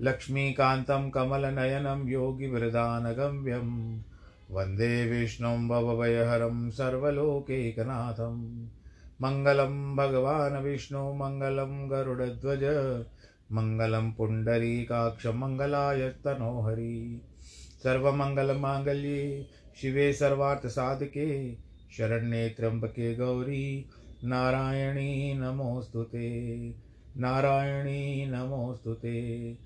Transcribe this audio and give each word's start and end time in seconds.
लक्ष्मीकान्तं 0.00 1.10
कमलनयनं 1.10 2.08
योगिवृदानगम्यं 2.08 3.98
वंदे 4.50 5.10
विष्णुं 5.10 5.68
भवभयहरं 5.68 6.70
सर्वलोकैकनाथं। 6.70 8.66
मङ्गलं 9.22 9.96
भगवान् 9.96 10.64
विष्णु, 10.64 11.14
मङ्गलं 11.14 11.90
गरुडध्वज, 11.90 12.60
मङ्गलं 13.52 14.12
पुण्डरीकाक्षमङ्गलाय 14.12 16.08
तनोहरि। 16.08 17.20
सर्वमङ्गलमाङ्गल्ये 17.82 19.46
शिवे 19.80 20.12
सर्वार्थसाधके, 20.12 21.54
शरण्ये 21.98 22.48
त्र्यम्बके 22.48 23.16
गौरी, 23.16 23.90
नारायणी 24.24 25.34
नमोऽस्तु 25.34 26.02
ते। 26.02 26.68
नारायणी 27.16 28.26
नमोऽस्तु 28.26 28.94
ते। 28.94 29.65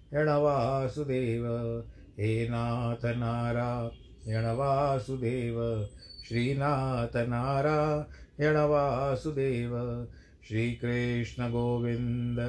वासुदेव 0.13 1.45
हे 2.19 2.47
नाथ 2.49 3.05
नारायण 3.05 4.45
वासुदेव 4.55 5.85
श्रीनाथ 6.27 7.17
नारायण 7.17 8.57
वासुदेव 8.57 9.71
श्रीकृष्ण 10.47 11.49
गोविन्द 11.51 12.39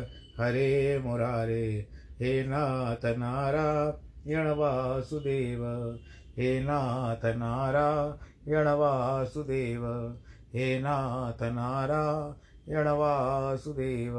हरे 0.40 0.98
मुरारे, 0.98 1.88
हे 2.20 2.44
नाथ 2.46 3.04
नारायण 3.04 4.46
वासुदेव 4.46 5.64
हे 6.38 6.60
नाथ 6.60 7.26
नारायण 7.26 8.68
वासुदेव 8.68 9.86
हे 10.54 10.78
नाथ 10.78 11.42
नारायण 11.42 12.88
वासुदेव 12.88 14.18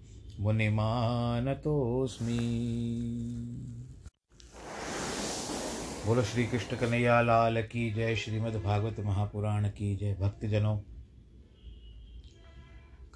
मुनिमानतोऽस्मि। 0.39 2.37
बोलो 6.05 6.23
श्री 6.23 6.45
कृष्ण 6.47 6.77
कन्हैया, 6.77 7.21
लाल 7.21 7.63
की 7.63 7.93
जय, 7.93 8.15
श्रीमद् 8.15 8.63
भागवत 8.63 8.99
महापुराण 8.99 9.69
की 9.69 9.95
जय। 9.95 10.13
भक्तजनों, 10.13 10.77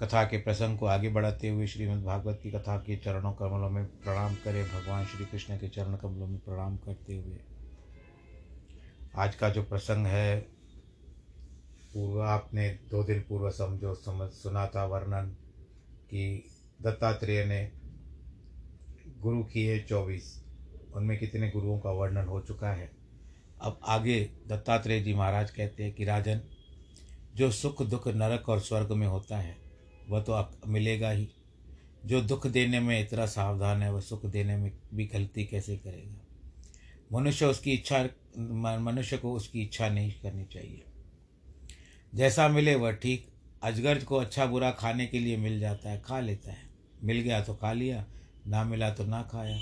कथा 0.00 0.24
के 0.24 0.38
प्रसंग 0.38 0.78
को 0.78 0.86
आगे 0.86 1.08
बढ़ाते 1.08 1.48
हुए 1.48 1.66
श्रीमद् 1.66 2.04
भागवत 2.04 2.40
की 2.42 2.50
कथा 2.50 2.76
के 2.78 2.96
चरणों, 2.96 3.32
कमलों 3.32 3.70
में 3.70 3.84
प्रणाम 3.84 4.34
करें। 4.34 4.68
भगवान 4.68 5.04
श्री 5.04 5.24
कृष्ण 5.24 5.56
के 5.56 5.68
चरण 5.68 5.96
कमलों 5.96 6.26
में 6.26 6.38
प्रणाम 6.38 6.76
करते 6.76 7.16
हुए। 7.16 7.38
आज 9.16 9.34
का 9.34 9.48
जो 9.48 9.62
प्रसंग 9.62 10.06
है 10.06 10.40
पूर्व 11.94 12.22
आपने 12.22 12.68
दो 12.70 13.04
दिन 13.04 13.20
पूर्व 13.20 13.50
समझो, 13.50 13.94
समझ, 13.94 14.30
सुना 14.30 14.66
था 14.66 14.84
वर्णन 14.84 15.26
कि 16.10 16.50
दत्तात्रेय 16.82 17.44
ने 17.44 17.72
गुरु 19.18 19.44
किए 19.44 19.80
चौबीस। 19.80 20.44
उनमें 20.94 21.18
कितने 21.18 21.50
गुरुओं 21.50 21.78
का 21.78 21.90
वर्णन 21.90 22.28
हो 22.28 22.40
चुका 22.40 22.70
है? 22.70 22.90
अब 23.60 23.80
आगे 23.84 24.30
दत्तात्रेय 24.46 25.00
जी 25.00 25.14
महाराज 25.14 25.50
कहते 25.50 25.84
हैं 25.84 25.92
कि, 25.92 26.04
राजन, 26.04 26.40
जो 27.34 27.50
सुख, 27.50 27.82
दुख, 27.82 28.08
नरक 28.08 28.48
और 28.48 28.60
स्वर्ग 28.60 28.92
में 28.92 29.06
होता 29.06 29.38
है, 29.38 29.56
वह 30.08 30.20
तो 30.20 30.60
मिलेगा 30.66 31.10
ही। 31.10 31.28
जो 32.06 32.20
दुख 32.20 32.46
देने 32.46 32.80
में 32.80 33.00
इतना 33.00 33.26
सावधान 33.26 33.82
है, 33.82 33.92
वह 33.92 34.00
सुख 34.00 34.26
देने 34.26 34.56
में 34.56 34.72
भी 34.94 35.06
गलती 35.06 35.44
कैसे 35.44 35.76
करेगा? 35.76 36.26
मनुष्य 37.12 37.46
उसकी 37.46 37.72
इच्छा, 37.72 38.08
मनुष्य 38.80 39.18
को 39.18 39.32
उसकी 39.32 39.62
इच्छा 39.62 39.88
नहीं 39.88 40.12
करनी 40.12 40.44
चाहिए। 40.44 40.84
जैसा 42.14 42.48
मिले 42.48 42.74
वह 42.74 42.92
ठीक। 42.92 43.28
अजगर 43.62 44.04
को 44.04 44.16
अच्छा 44.16 44.46
बुरा 44.46 44.70
खाने 44.70 45.06
के 45.06 45.18
लिए 45.18 45.36
मिल 45.36 45.60
जाता 45.60 45.90
है, 45.90 46.00
खा 46.00 46.20
लेता 46.20 46.52
है। 46.52 46.65
मिल 47.06 47.20
गया 47.20 47.40
तो 47.40 47.54
खा 47.54 47.72
लिया, 47.72 48.06
ना 48.46 48.64
मिला 48.64 48.90
तो 48.90 49.04
ना 49.04 49.22
खाया। 49.22 49.60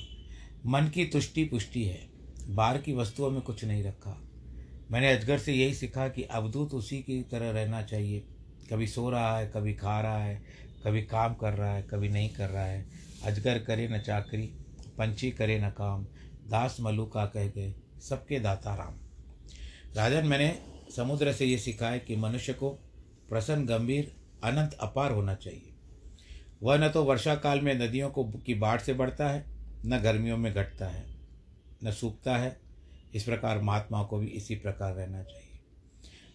मन 0.66 0.88
की 0.88 1.04
तुष्टि 1.04 1.44
पुष्टि 1.44 1.84
है, 1.84 2.08
बाहर 2.48 2.78
की 2.78 2.92
वस्तुओं 2.92 3.30
में 3.30 3.42
कुछ 3.42 3.64
नहीं 3.64 3.84
रखा। 3.84 4.20
मैंने 4.90 5.12
अजगर 5.12 5.38
से 5.38 5.52
यही 5.52 5.74
सीखा 5.74 6.08
कि 6.08 6.22
अवधूत 6.22 6.74
उसी 6.74 6.98
की 6.98 7.22
तरह 7.22 7.50
रहना 7.50 7.82
चाहिए। 7.82 8.24
कभी 8.70 8.86
सो 8.86 9.10
रहा 9.10 9.38
है, 9.38 9.46
कभी 9.46 9.74
खा 9.74 10.00
रहा 10.00 10.24
है, 10.24 10.42
कभी 10.84 11.02
काम 11.02 11.34
कर 11.34 11.52
रहा 11.52 11.74
है, 11.74 11.82
कभी 11.82 12.08
नहीं 12.08 12.30
कर 12.30 12.48
रहा 12.48 12.64
है। 12.64 12.86
अजगर 13.24 13.58
करे 13.58 13.88
न 13.88 13.98
चाकरी, 13.98 14.46
पंछी 14.98 15.30
करे 15.30 15.58
न 15.58 15.70
काम, 15.70 16.04
दास 16.48 16.76
मलुका 16.80 17.26
कह 17.26 17.46
गए, 17.46 17.74
सबके 18.02 18.40
दाता 18.40 18.74
राम। 18.74 18.94
राजन, 19.96 20.26
मैंने 20.26 20.58
समुद्र 20.96 21.32
से 21.32 21.44
ये 21.44 21.58
सीखा 21.58 21.88
है 21.88 21.98
कि 21.98 22.16
मनुष्य 22.16 22.52
को 22.52 22.70
प्रसन्न, 23.28 23.66
गंभीर, 23.66 24.16
अनंत, 24.44 24.72
अपार 24.72 25.12
होना 25.12 25.34
चाहिए। 25.34 25.73
वह 26.62 26.76
न 26.76 26.88
तो 26.88 27.04
वर्षा 27.04 27.34
काल 27.34 27.60
में 27.60 27.74
नदियों 27.74 28.10
को, 28.10 28.24
की 28.24 28.54
बाढ़ 28.54 28.80
से 28.80 28.94
बढ़ता 28.94 29.28
है, 29.28 29.44
न 29.86 29.98
गर्मियों 29.98 30.36
में 30.36 30.54
घटता 30.54 30.86
है, 30.86 31.04
न 31.84 31.90
सूखता 31.90 32.36
है। 32.36 32.60
इस 33.14 33.24
प्रकार 33.24 33.60
महात्मा 33.60 34.02
को 34.02 34.18
भी 34.18 34.26
इसी 34.26 34.54
प्रकार 34.54 34.94
रहना 34.94 35.22
चाहिए। 35.22 35.58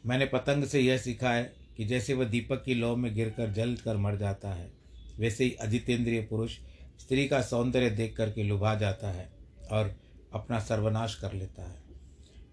मैंने 0.06 0.26
पतंग 0.26 0.64
से 0.66 0.80
यह 0.80 0.98
सीखा 0.98 1.32
है 1.32 1.54
कि 1.78 1.86
जैसे 1.86 2.14
वह 2.14 2.26
दीपक 2.26 2.64
की 2.64 2.74
लौ 2.74 2.96
में 2.96 3.16
गिरकर 3.16 3.52
जल 3.52 3.76
कर 3.76 3.98
मर 3.98 4.16
जाता 4.16 4.50
है, 4.50 4.72
वैसे 5.20 5.44
ही 5.44 5.52
अजितेंद्रिय 5.52 6.22
पुरुष 6.22 6.58
स्त्री 7.00 7.28
का 7.28 7.42
सौंदर्य 7.42 7.90
देख 7.90 8.18
करके 8.18 8.44
लुभा 8.44 8.76
जाता 8.76 9.12
है 9.12 9.30
और 9.72 9.96
अपना 10.34 10.60
सर्वनाश 10.60 11.16
कर 11.16 11.34
लेता 11.34 11.64
है। 11.64 11.84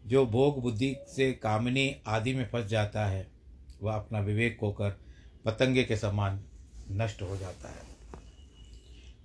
जो 0.06 0.26
भोग 0.26 0.62
बुद्धि 0.62 0.96
से 1.16 1.32
कामनी 1.32 1.96
आदि 2.06 2.34
में 2.34 2.48
फंस 2.48 2.66
जाता 2.66 3.06
है, 3.06 3.26
वह 3.82 3.94
अपना 3.94 4.20
विवेक 4.20 4.58
होकर 4.62 4.90
पतंगे 5.44 5.84
के 5.84 5.96
समान 5.96 6.44
नष्ट 6.90 7.22
हो 7.22 7.36
जाता 7.36 7.68
है। 7.68 7.96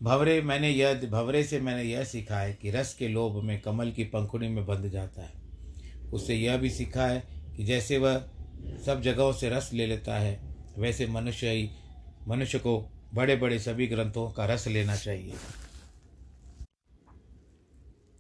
भवरे 0.04 0.42
मैंने 0.42 0.70
यह 0.70 1.02
भवरे 1.10 1.44
से 1.44 1.60
मैंने 1.60 1.84
यह 1.84 2.04
सीखा 2.04 2.40
है 2.40 2.54
कि 2.54 2.72
रस 2.72 2.94
के 2.94 3.08
लोभ 3.08 3.44
में 3.44 3.62
कमल 3.62 3.92
की 3.92 4.04
पंखुड़ी 4.04 4.48
में 4.48 4.66
बंध 4.66 4.90
जाता 4.90 5.22
है। 5.22 5.34
उससे 6.14 6.36
यह 6.36 6.58
भी 6.58 6.70
सीखा 6.70 7.06
है 7.06 7.24
कि 7.58 7.64
जैसे 7.64 7.98
वह 7.98 8.18
सब 8.86 9.02
जगहों 9.02 9.34
से 9.34 9.50
रस 9.50 9.70
ले 9.74 9.88
लेता 9.88 10.18
है, 10.20 10.56
वैसे 10.78 11.08
मनुष्य 11.08 11.50
ही 11.50 11.70
मनुष्य 12.28 12.60
को 12.60 12.90
बड़े 13.14 13.36
बड़े 13.36 13.60
सभी 13.60 13.88
ग्रंथों 13.88 14.32
का 14.32 14.46
रस 14.46 14.68
लेना 14.68 14.96
चाहिए। 14.96 15.34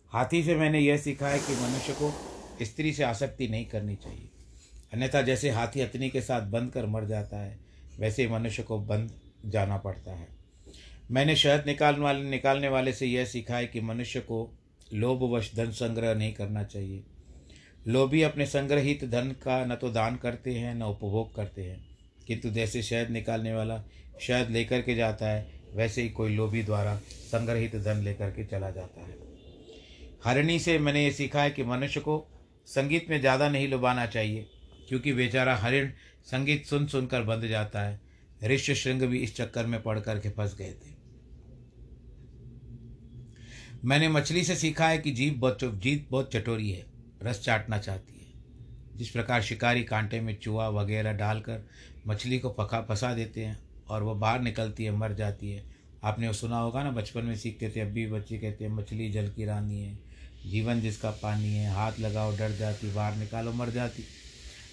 हाथी 0.07 0.43
से 0.43 0.55
मैंने 0.55 0.79
यह 0.79 0.97
सीखा 0.97 1.27
है 1.27 1.39
कि 1.39 1.55
मनुष्य 1.55 1.93
को 1.93 2.13
स्त्री 2.61 2.93
से 2.93 3.03
आसक्ति 3.03 3.47
नहीं 3.47 3.65
करनी 3.65 3.95
चाहिए। 3.95 4.29
अन्यथा 4.93 5.21
जैसे 5.21 5.49
हाथी 5.49 5.81
अतनी 5.81 6.09
के 6.09 6.21
साथ 6.21 6.41
बंध 6.41 6.71
कर 6.71 6.85
मर 6.85 7.05
जाता 7.05 7.37
है, 7.37 7.59
वैसे 7.99 8.27
मनुष्य 8.27 8.63
को 8.63 8.79
बंद 8.79 9.11
जाना 9.45 9.77
पड़ता 9.77 10.15
है। 10.15 10.27
मैंने 11.11 11.35
शहद 11.35 11.63
निकालने 11.67 12.03
वाले 12.03 12.23
निकालने 12.23 12.69
वाले 12.69 12.93
से 12.93 13.05
यह 13.05 13.25
सीखा 13.25 13.55
है 13.55 13.67
कि 13.67 13.81
मनुष्य 13.81 14.19
को 14.19 14.49
लोभवश 14.93 15.51
धन 15.55 15.71
संग्रह 15.71 16.13
नहीं 16.13 16.33
करना 16.33 16.63
चाहिए। 16.63 17.03
लोभी 17.87 18.21
अपने 18.21 18.45
संग्रहित 18.45 19.03
धन 19.05 19.31
का 19.43 19.63
न 19.65 19.75
तो 19.75 19.89
दान 19.89 20.15
करते 20.15 20.53
हैं, 20.53 20.73
न 20.75 20.83
उपभोग 20.83 21.35
करते 21.35 21.63
हैं। 21.63 21.79
किंतु 22.27 22.49
जैसे 22.49 22.81
शहद 22.81 23.09
निकालने 23.09 23.53
वाला 23.53 23.81
शहद 24.21 24.49
लेकर 24.49 24.81
के 24.81 24.95
जाता 24.95 25.27
है, 25.27 25.47
वैसे 25.75 26.01
ही 26.01 26.09
कोई 26.09 26.35
लोभी 26.35 26.63
द्वारा 26.63 26.95
संग्रहित 27.31 27.75
धन 27.75 27.97
लेकर 27.97 28.29
के 28.29 28.45
चला 28.45 28.69
जाता 28.69 29.01
है। 29.01 29.15
हरणी 30.25 30.59
से 30.59 30.77
मैंने 30.79 31.03
ये 31.03 31.11
सीखा 31.11 31.43
है 31.43 31.51
कि 31.51 31.63
मनुष्य 31.63 31.99
को 31.99 32.25
संगीत 32.67 33.09
में 33.09 33.19
ज़्यादा 33.19 33.49
नहीं 33.49 33.67
लुभाना 33.67 34.05
चाहिए, 34.05 34.45
क्योंकि 34.89 35.13
बेचारा 35.13 35.55
हरिण 35.55 35.89
संगीत 36.25 36.65
सुन 36.65 36.85
सुनकर 36.87 37.21
बंध 37.21 37.47
जाता 37.47 37.81
है। 37.81 37.99
ऋष्य 38.43 38.75
श्रृंग 38.75 39.01
भी 39.01 39.19
इस 39.19 39.35
चक्कर 39.35 39.65
में 39.65 39.83
पड़ 39.83 39.99
करके 39.99 40.29
फंस 40.29 40.55
गए 40.55 40.71
थे। 40.71 41.01
मैंने 43.85 44.09
मछली 44.09 44.43
से 44.43 44.55
सीखा 44.55 44.87
है 44.87 44.97
कि 44.97 45.11
जीव 45.11 45.33
बहुत 45.33 45.59
जीत 45.63 46.07
बहुत 46.11 46.31
चटोरी 46.33 46.71
है, 46.71 46.85
रस 47.23 47.41
चाटना 47.43 47.77
चाहती 47.77 48.13
है। 48.13 48.21
जिस 48.97 49.09
प्रकार 49.09 49.41
शिकारी 49.41 49.83
कांटे 49.83 50.21
में 50.21 50.39
चूहा 50.39 50.69
वगैरह 50.69 51.13
डालकर 51.13 51.69
मछली 52.07 52.39
को 52.39 52.49
पका, 52.49 52.81
फंसा 52.81 53.13
देते 53.13 53.45
हैं 53.45 53.59
और 53.87 54.03
वो 54.03 54.15
बाहर 54.15 54.41
निकलती 54.41 54.83
है, 54.83 54.91
मर 54.91 55.13
जाती 55.13 55.51
है। 55.51 55.63
आपने 56.03 56.27
वो 56.27 56.33
सुना 56.33 56.59
होगा 56.59 56.83
ना, 56.83 56.91
बचपन 56.91 57.25
में 57.25 57.35
सीखते 57.35 57.69
थे, 57.69 57.79
अब 57.79 57.87
भी 57.87 58.07
बच्चे 58.07 58.37
कहते 58.37 58.65
हैं, 58.65 58.71
मछली 58.71 59.11
जल 59.11 59.29
की 59.29 59.45
रानी 59.45 59.81
है। 59.81 59.99
जीवन 60.45 60.81
जिसका 60.81 61.11
पानी 61.11 61.47
है, 61.47 61.71
हाथ 61.71 61.91
लगाओ, 61.99 62.37
डर 62.37 62.51
जाती, 62.51 62.93
बाहर 62.93 63.15
निकालो, 63.15 63.51
मर 63.51 63.69
जाती। 63.69 64.03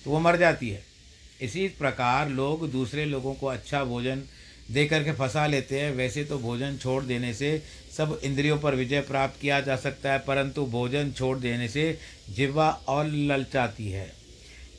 तो 0.04 0.10
वो 0.10 0.20
मर 0.20 0.36
जाती 0.36 0.70
है। 0.70 0.97
इसी 1.40 1.67
प्रकार 1.79 2.29
लोग 2.31 2.70
दूसरे 2.70 3.05
लोगों 3.05 3.35
को 3.35 3.46
अच्छा 3.46 3.82
भोजन 3.85 4.23
दे 4.70 4.85
करके 4.87 5.12
फंसा 5.12 5.46
लेते 5.46 5.81
हैं। 5.81 5.90
वैसे 5.93 6.25
तो 6.25 6.38
भोजन 6.38 6.76
छोड़ 6.76 7.02
देने 7.05 7.32
से 7.35 7.50
सब 7.96 8.19
इंद्रियों 8.25 8.58
पर 8.58 8.75
विजय 8.75 9.00
प्राप्त 9.02 9.40
किया 9.40 9.61
जा 9.61 9.76
सकता 9.79 10.12
है, 10.12 10.19
परंतु 10.19 10.64
भोजन 10.67 11.12
छोड़ 11.12 11.38
देने 11.38 11.69
से 11.69 11.99
जिवा 12.31 12.69
और 12.88 13.06
ललचाती 13.06 13.90
है। 13.90 14.12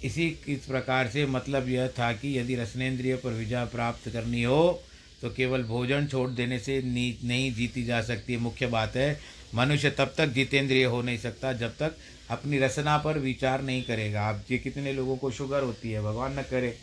इसी 0.04 0.30
किस 0.46 0.66
प्रकार 0.66 1.08
से 1.08 1.26
मतलब 1.28 1.70
यह 1.70 1.88
था 1.90 2.12
कि 2.14 2.38
यदि 2.38 2.56
रसनेन्द्रिय 2.56 3.16
पर 3.16 3.32
विजय 3.32 3.66
प्राप्त 3.72 4.10
करनी 4.10 4.44
हो 4.44 4.82
तो 5.22 5.30
केवल 5.30 5.64
भोजन 5.64 6.08
छोड़ 6.08 6.30
देने 6.30 6.60
से 6.60 6.82
नहीं 6.82 7.52
जीती 7.54 7.84
जा 7.84 8.02
सकती। 8.02 8.38
मुख्य 8.38 8.68
बात 8.68 8.96
है, 8.96 9.20
मनुष्य 9.56 9.90
तब 9.90 10.14
तक 10.18 10.28
जितेंद्रिय 10.28 10.84
हो 10.86 11.02
नहीं 11.02 11.18
सकता 11.18 11.52
जब 11.54 11.76
तक 11.78 11.96
अपनी 12.30 12.60
रचना 12.60 12.98
पर 12.98 13.18
विचार 13.20 13.62
नहीं 13.62 13.84
करेगा। 13.84 14.22
आप 14.22 14.46
ये 14.52 14.58
कितने 14.58 14.94
लोगों 14.94 15.16
को 15.18 15.31
शुगर 15.31 15.64
होती 15.64 15.92
है, 15.92 16.02
भगवान 16.02 16.40
न 16.40 16.42
करे। 16.42 16.74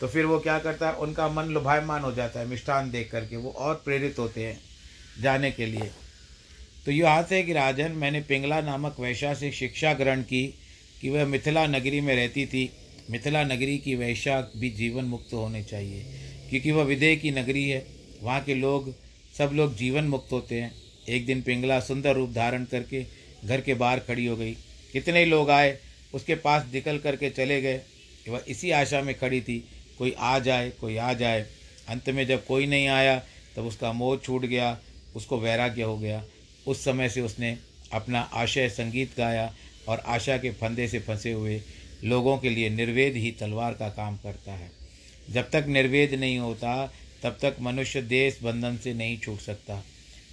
तो 0.00 0.08
फिर 0.08 0.26
वो 0.26 0.38
क्या 0.38 0.58
करता 0.58 0.88
है, 0.88 0.94
उनका 0.94 1.28
मन 1.28 1.44
लुभायमान 1.44 2.02
हो 2.02 2.12
जाता 2.12 2.40
है 2.40 2.46
मिष्ठान 2.46 2.90
देख 2.90 3.10
करके 3.10 3.36
वो 3.36 3.50
और 3.50 3.74
प्रेरित 3.84 4.18
होते 4.18 4.46
हैं 4.46 4.58
जाने 5.22 5.50
के 5.50 5.66
लिए। 5.66 5.90
तो 6.86 6.90
ये 6.90 7.06
हाथ 7.06 7.32
है 7.32 7.42
कि 7.42 7.52
राजन, 7.52 7.92
मैंने 7.92 8.20
पिंगला 8.20 8.60
नामक 8.60 8.96
वैश्या 9.00 9.34
से 9.34 9.50
शिक्षा 9.52 9.92
ग्रहण 9.94 10.22
की 10.22 10.46
कि 11.00 11.10
वह 11.10 11.26
मिथिला 11.26 11.66
नगरी 11.66 12.00
में 12.00 12.14
रहती 12.16 12.46
थी। 12.46 12.70
मिथिला 13.10 13.42
नगरी 13.44 13.76
की 13.78 13.94
वैश्या 13.94 14.40
भी 14.56 14.70
जीवन 14.70 15.04
मुक्त 15.04 15.32
होने 15.32 15.62
चाहिए, 15.64 16.02
क्योंकि 16.50 16.70
वह 16.70 16.84
विदेह 16.84 17.16
की 17.16 17.30
नगरी 17.30 17.68
है। 17.68 17.86
वहाँ 18.22 18.40
के 18.40 18.54
लोग, 18.54 18.94
सब 19.38 19.50
लोग 19.52 19.76
जीवन 19.76 20.04
मुक्त 20.04 20.32
होते 20.32 20.60
हैं। 20.60 20.74
एक 21.08 21.26
दिन 21.26 21.42
पिंगला 21.42 21.78
सुंदर 21.80 22.14
रूप 22.14 22.32
धारण 22.32 22.64
करके 22.64 23.04
घर 23.44 23.60
के 23.60 23.74
बाहर 23.74 23.98
खड़ी 23.98 24.26
हो 24.26 24.36
गई। 24.36 24.56
कितने 24.92 25.24
लोग 25.24 25.50
आए, 25.50 25.78
उसके 26.14 26.34
पास 26.34 26.66
निकल 26.74 26.98
करके 26.98 27.30
चले 27.30 27.62
गए। 27.62 27.80
वह 28.28 28.44
इसी 28.48 28.70
आशा 28.70 29.00
में 29.00 29.18
खड़ी 29.18 29.40
थी, 29.40 29.68
कोई 29.98 30.14
आ 30.18 30.38
जाए, 30.38 30.70
कोई 30.70 30.96
आ 30.96 31.12
जाए। 31.12 31.46
अंत 31.88 32.10
में 32.10 32.26
जब 32.26 32.46
कोई 32.46 32.66
नहीं 32.66 32.88
आया, 32.88 33.22
तब 33.56 33.64
उसका 33.64 33.92
मोह 33.92 34.16
छूट 34.16 34.44
गया, 34.44 34.78
उसको 35.16 35.40
वैराग्य 35.40 35.82
हो 35.82 35.98
गया। 35.98 36.24
उस 36.66 36.84
समय 36.84 37.08
से 37.08 37.20
उसने 37.20 37.58
अपना 37.92 38.20
आशय 38.20 38.68
संगीत 38.68 39.16
गाया 39.16 39.54
और 39.88 39.98
आशा 39.98 40.36
के 40.38 40.50
फंदे 40.50 40.88
से 40.88 41.00
फंसे 41.00 41.32
हुए 41.32 41.62
लोगों 42.04 42.38
के 42.38 42.50
लिए 42.50 42.70
निर्वेद 42.70 43.16
ही 43.16 43.30
तलवार 43.30 43.72
का 43.72 43.88
काम 43.88 44.16
करता 44.16 44.52
है। 44.52 44.70
जब 45.30 45.50
तक 45.50 45.64
निर्वेद 45.68 46.14
नहीं 46.14 46.38
होता, 46.38 46.92
तब 47.22 47.38
तक 47.42 47.56
मनुष्य 47.60 48.02
देश 48.02 48.38
बंधन 48.42 48.76
से 48.76 48.94
नहीं 48.94 49.18
छूट 49.18 49.38
सकता। 49.38 49.84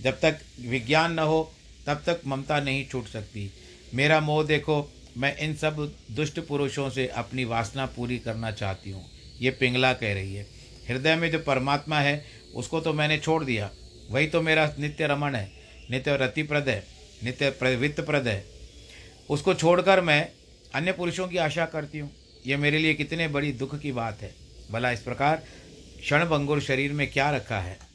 जब 0.01 0.20
तक 0.20 0.39
विज्ञान 0.62 1.13
न 1.13 1.20
हो, 1.20 1.54
तब 1.88 2.04
तक 2.06 2.22
ममता 2.28 2.60
नहीं 2.60 2.86
छूट 2.86 3.08
सकती। 3.08 3.51
मेरा 3.93 4.19
मोह 4.19 4.43
देखो, 4.46 4.91
मैं 5.17 5.38
इन 5.38 5.55
सब 5.55 5.93
दुष्ट 6.12 6.39
पुरुषों 6.39 6.89
से 6.89 7.08
अपनी 7.08 7.46
वासना 7.46 7.86
पूरी 7.86 8.19
करना 8.19 8.51
चाहती 8.51 8.91
हूँ। 8.91 9.05
ये 9.41 9.51
पिंगला 9.51 9.93
कह 9.93 10.13
रही 10.13 10.36
है। 10.36 10.46
हृदय 10.89 11.15
में 11.15 11.31
जो 11.31 11.39
परमात्मा 11.39 12.00
है, 12.00 12.25
उसको 12.55 12.79
तो 12.81 12.93
मैंने 12.93 13.17
छोड़ 13.17 13.43
दिया। 13.43 13.69
वही 14.12 14.27
तो 14.27 14.41
मेरा 14.41 14.74
नित्य 14.79 15.08
रमण 15.08 15.36
है, 15.36 15.51
नित्य 15.91 16.17
रतिप्रद 16.17 16.69
है, 16.69 16.84
नित्य 17.24 17.75
वित्तप्रद 17.75 18.27
है। 18.27 18.43
उसको 19.29 19.53
छोड़कर 19.53 20.01
मैं 20.01 20.31
अन्य 20.75 20.91
पुरुषों 20.91 21.27
की 21.27 21.38
आशा 21.38 21.65
करती 21.65 22.00
हूँ। 22.00 22.12
ये 22.48 22.58
मेरे 22.58 22.77
लिए 22.77 22.93
कितने 22.93 23.27
बड़ी 23.27 23.51
दुख 23.51 23.79
की 23.79 23.91
बात 23.91 24.22
है। 24.22 24.34
भला 24.72 24.91
इस 24.91 25.00
प्रकार 25.00 25.43
क्षणभंगुर 26.00 26.62
शरीर 26.62 26.91
में 26.91 27.12
क्या 27.12 27.29
रखा 27.31 27.60
है? 27.60 27.88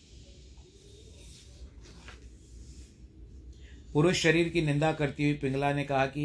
पुरुष 3.95 4.23
शरीर 4.23 4.49
की 4.49 4.63
निंदा 4.63 4.93
करती 4.93 5.25
हुई 5.25 5.35
पिंगला 5.39 5.73
ने 5.73 5.85
कहा 5.85 6.07
कि 6.07 6.23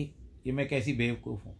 ये 0.47 0.51
मैं 0.53 0.67
कैसी 0.69 0.93
बेवकूफ़ 0.93 1.43
हूँ, 1.43 1.55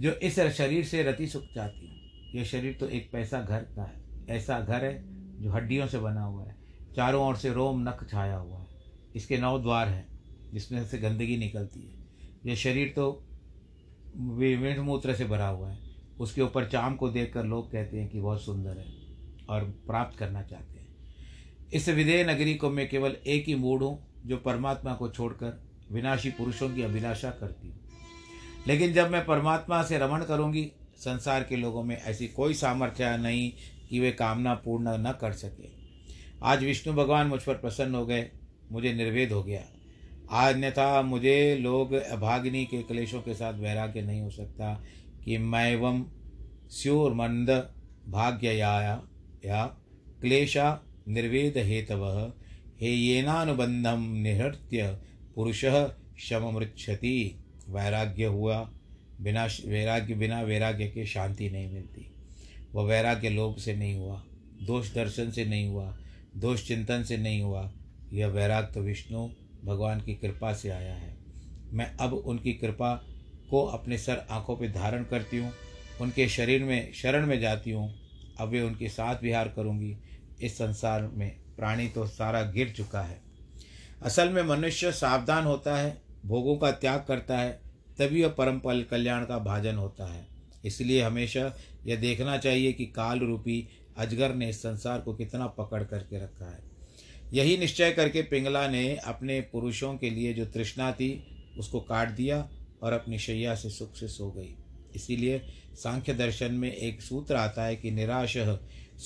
जो 0.00 0.10
इस 0.12 0.38
शरीर 0.56 0.84
से 0.84 1.02
रति 1.02 1.26
सुख 1.26 1.44
चाहती 1.54 1.86
हूँ। 1.86 2.34
यह 2.34 2.44
शरीर 2.44 2.76
तो 2.80 2.88
एक 2.88 3.10
पैसा 3.12 3.40
घर 3.40 3.62
का 3.76 3.82
है, 3.82 4.00
ऐसा 4.30 4.60
घर 4.60 4.84
है 4.84 5.40
जो 5.42 5.52
हड्डियों 5.52 5.86
से 5.86 5.98
बना 5.98 6.22
हुआ 6.22 6.44
है, 6.44 6.56
चारों 6.96 7.26
ओर 7.26 7.36
से 7.36 7.52
रोम 7.52 7.82
नख 7.88 8.06
छाया 8.10 8.36
हुआ 8.36 8.58
है। 8.58 8.66
इसके 9.16 9.38
नौ 9.38 9.58
द्वार 9.58 9.88
हैं, 9.88 10.06
जिसमें 10.52 10.84
से 10.84 10.98
गंदगी 10.98 11.36
निकलती 11.36 11.80
है। 11.80 12.00
यह 12.46 12.54
शरीर 12.56 12.92
तो 12.96 13.10
मूत्र 14.82 15.14
से 15.14 15.24
भरा 15.24 15.48
हुआ 15.48 15.70
है। 15.70 15.78
उसके 16.20 16.42
ऊपर 16.42 16.68
चाम 16.68 16.96
को 16.96 17.08
देखकर 17.10 17.44
लोग 17.44 17.70
कहते 17.72 18.00
हैं 18.00 18.08
कि 18.08 18.20
बहुत 18.20 18.44
सुंदर 18.44 18.78
है 18.78 18.86
और 19.48 19.64
प्राप्त 19.86 20.18
करना 20.18 20.42
चाहते 20.42 20.78
हैं। 20.78 21.70
इस 21.72 21.88
विदेह 21.90 22.24
नगरी 22.26 22.54
को 22.54 22.70
मैं 22.70 22.88
केवल 22.88 23.16
एक 23.26 23.44
ही 23.46 23.54
मूड 23.56 23.82
हूँ 23.82 23.98
जो 24.26 24.36
परमात्मा 24.36 24.94
को 24.94 25.08
छोड़कर 25.08 25.62
विनाशी 25.92 26.30
पुरुषों 26.30 26.70
की 26.70 26.82
अभिलाषा 26.82 27.30
करती 27.30 27.68
हूँ। 27.68 27.80
लेकिन 28.66 28.92
जब 28.92 29.10
मैं 29.10 29.26
परमात्मा 29.26 29.82
से 29.82 29.98
रमण 29.98 30.24
करूँगी 30.24 30.72
संसार 30.96 31.42
के 31.42 31.56
लोगों 31.56 31.82
में 31.82 32.02
ऐसी 32.02 32.28
कोई 32.28 32.54
सामर्थ्य 32.54 33.16
नहीं 33.16 33.52
कि 33.88 34.00
वे 34.00 34.12
कामना 34.12 34.54
पूर्ण 34.54 34.84
न 34.88 35.18
कर 35.20 35.32
सके। 35.32 35.68
आज 36.42 36.64
विष्णु 36.64 36.94
भगवान 36.94 37.26
मुझ 37.26 37.42
पर 37.42 37.54
प्रसन्न 37.54 37.94
हो 37.94 38.06
गए 38.06 38.30
मुझे 38.72 38.92
निर्वेद 38.92 39.32
हो 39.32 39.42
गया। 39.42 39.62
अन्यथा 40.48 41.02
मुझे 41.02 41.58
लोग 41.60 41.92
अभागिनी 41.92 42.64
के 42.64 42.82
क्लेशों 42.82 43.22
के 43.22 43.34
साथ 43.34 43.54
वैराग्य 43.54 44.02
नहीं 44.02 44.20
हो 44.20 44.30
सकता 44.30 44.84
कि 45.24 45.38
मैं 45.38 45.72
एवं 45.72 46.04
स्योर 46.70 47.14
मंद 47.14 47.74
भाग्य 48.08 48.52
या, 48.52 49.02
या 49.44 49.66
क्लेशा 50.20 50.82
निर्वेद 51.08 51.58
हेतव 51.58 52.32
हे 52.82 52.90
येनानुबंधम 52.90 54.06
निहृत्य 54.12 54.86
पुरुष 55.34 55.60
शम 56.18 56.48
मृक्षति 56.54 57.40
वैराग्य 57.68 58.24
हुआ 58.24 58.56
बिना 59.20 59.44
वैराग्य 59.66 60.14
बिना 60.14 60.40
वैराग्य 60.42 60.86
के 60.86 61.04
शांति 61.06 61.50
नहीं 61.50 61.70
मिलती। 61.72 62.06
वह 62.74 62.84
वैराग्य 62.84 63.28
लोभ 63.28 63.56
से 63.56 63.74
नहीं 63.74 63.94
हुआ, 63.94 64.22
दोष 64.62 64.92
दर्शन 64.94 65.30
से 65.30 65.44
नहीं 65.44 65.68
हुआ, 65.68 65.96
दोष 66.36 66.66
चिंतन 66.68 67.02
से 67.02 67.16
नहीं 67.16 67.42
हुआ। 67.42 67.70
यह 68.12 68.26
वैराग 68.26 68.70
तो 68.74 68.80
विष्णु 68.80 69.28
भगवान 69.64 70.00
की 70.00 70.14
कृपा 70.14 70.52
से 70.52 70.70
आया 70.70 70.94
है। 70.94 71.16
मैं 71.72 71.86
अब 71.96 72.14
उनकी 72.14 72.52
कृपा 72.52 72.94
को 73.50 73.64
अपने 73.68 73.98
सर 73.98 74.26
आँखों 74.30 74.56
पर 74.56 74.72
धारण 74.72 75.04
करती 75.04 75.36
हूँ, 75.36 75.52
उनके 76.00 76.28
शरीर 76.28 76.64
में, 76.64 76.92
शरण 76.92 77.26
में 77.26 77.38
जाती 77.40 77.70
हूँ। 77.70 77.92
अब 78.40 78.48
वे 78.48 78.60
उनके 78.60 78.88
साथ 78.88 79.22
विहार 79.22 79.52
करूँगी, 79.56 79.96
इस 80.42 80.58
संसार 80.58 81.02
में 81.02 81.41
प्राणी 81.62 81.88
तो 81.88 82.06
सारा 82.06 82.42
गिर 82.42 82.70
चुका 82.70 83.00
है। 83.00 83.20
असल 84.02 84.28
में 84.28 84.42
मनुष्य 84.42 84.92
सावधान 84.92 85.44
होता 85.44 85.76
है, 85.76 86.02
भोगों 86.26 86.56
का 86.56 86.70
त्याग 86.70 87.04
करता 87.08 87.38
है, 87.38 87.50
तभी 87.98 88.22
वह 88.22 88.28
परम 88.28 88.58
पल 88.58 88.82
कल्याण 88.82 89.24
का 89.24 89.38
भाजन 89.38 89.74
होता 89.74 90.12
है। 90.12 90.26
इसलिए 90.64 91.02
हमेशा 91.02 91.56
यह 91.86 91.96
देखना 91.96 92.38
चाहिए 92.38 92.72
कि 92.72 92.86
काल 92.86 93.18
रूपी 93.18 93.68
अजगर 93.96 94.34
ने 94.34 94.48
इस 94.48 94.62
संसार 94.62 95.00
को 95.00 95.14
कितना 95.14 95.46
पकड़ 95.46 95.82
करके 95.84 96.16
रखा 96.16 96.46
है। 96.46 96.60
यही 97.32 97.56
निश्चय 97.56 97.92
करके 97.92 98.22
पिंगला 98.22 98.68
ने 98.68 98.96
अपने 98.96 99.40
पुरुषों 99.40 99.96
के 99.96 100.10
लिए 100.10 100.34
जो 100.34 100.44
तृष्णा 100.44 100.92
थी, 100.92 101.24
उसको 101.58 101.80
काट 101.80 102.10
दिया 102.10 102.48
और 102.82 102.92
अपनी 102.92 103.18
शैया 103.18 103.54
से 103.54 103.70
सुख 103.70 103.96
से 103.96 104.08
सो 104.08 104.30
गई। 104.30 104.54
इसीलिए 104.94 105.42
सांख्य 105.74 106.14
दर्शन 106.14 106.54
में 106.54 106.72
एक 106.72 107.02
सूत्र 107.02 107.36
आता 107.36 107.64
है 107.64 107.76
कि 107.76 107.90
निराश 107.90 108.36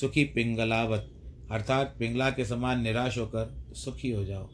सुखी 0.01 0.25
पिंगलावत। 0.25 1.13
अर्थात 1.51 1.97
पिंगला 1.99 2.31
के 2.31 2.45
समान 2.45 2.81
निराश 2.81 3.19
होकर 3.19 3.65
सुखी 3.73 4.11
हो 4.11 4.25
जाओ। 4.25 4.51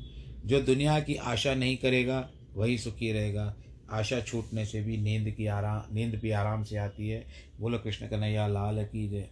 जो 0.46 0.60
दुनिया 0.60 1.00
की 1.00 1.14
आशा 1.14 1.54
नहीं 1.54 1.76
करेगा, 1.76 2.30
वही 2.54 2.78
सुखी 2.78 3.12
रहेगा। 3.12 3.56
आशा 3.90 4.20
छूटने 4.20 4.66
से 4.66 4.82
भी 4.82 4.96
नींद 4.96 5.30
की 5.30 5.46
आराम, 5.46 5.94
नींद 5.94 6.14
भी 6.14 6.30
आराम 6.30 6.64
से 6.64 6.76
आती 6.76 7.08
है। 7.08 7.26
बोलो 7.60 7.78
कृष्ण 7.78 8.06
कन्हैया, 8.06 8.46
लाल 8.46 8.84
की 8.84 9.08
जय। 9.08 9.28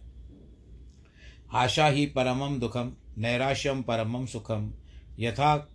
आशा 1.53 1.87
ही 1.87 2.05
परमम 2.05 2.59
दुखम, 2.59 2.93
नैराश्यम 3.17 3.81
परमम 3.81 4.25
सुखम। 4.25 4.73
यथा 5.19 5.69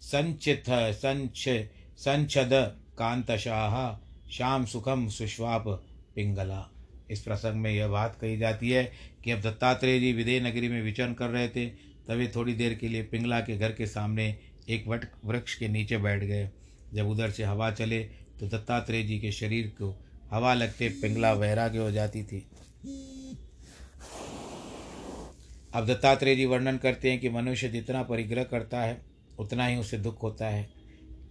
संचित, 0.00 0.64
संच, 0.70 1.68
संचद 1.96 2.50
कांतशाह, 2.98 4.04
श्याम 4.30 4.64
सुखम 4.64 5.08
सुश्वाप 5.08 5.64
पिंगला। 6.14 6.70
इस 7.10 7.22
प्रसंग 7.22 7.54
में 7.54 7.70
यह 7.70 7.88
बात 7.88 8.18
कही 8.20 8.38
जाती 8.38 8.70
है 8.70 8.92
कि 9.28 9.32
अब 9.32 9.40
दत्तात्रेय 9.40 9.98
जी 10.00 10.12
विदय 10.12 10.40
नगरी 10.40 10.68
में 10.68 10.82
विचरण 10.82 11.12
कर 11.12 11.28
रहे 11.28 11.48
थे, 11.48 11.66
तभी 12.08 12.28
थोड़ी 12.28 12.52
देर 12.54 12.74
के 12.74 12.88
लिए 12.88 13.02
पिंगला 13.02 13.40
के 13.40 13.58
घर 13.58 13.72
के 13.72 13.86
सामने 13.86 14.36
एक 14.68 14.88
वट 14.88 15.04
वृक्ष 15.24 15.54
के 15.54 15.68
नीचे 15.68 15.98
बैठ 15.98 16.24
गए। 16.24 16.50
जब 16.94 17.08
उधर 17.08 17.30
से 17.30 17.44
हवा 17.44 17.70
चले 17.70 18.00
तो 18.40 18.48
दत्तात्रेय 18.48 19.02
जी 19.02 19.18
के 19.18 19.32
शरीर 19.32 19.66
को 19.66 20.06
हवा 20.30 20.54
लगते 20.54 20.88
पिंगला 20.88 21.32
वैराग्य 21.32 21.78
हो 21.78 21.90
जाती 21.90 22.22
थी। 22.22 22.46
अब 25.74 25.86
दत्तात्रेय 25.86 26.36
जी 26.36 26.44
वर्णन 26.44 26.76
करते 26.76 27.10
हैं 27.10 27.20
कि 27.20 27.28
मनुष्य 27.28 27.68
जितना 27.68 28.02
परिग्रह 28.02 28.44
करता 28.44 28.82
है, 28.82 29.00
उतना 29.38 29.66
ही 29.66 29.76
उसे 29.76 29.98
दुख 29.98 30.22
होता 30.22 30.48
है। 30.48 30.68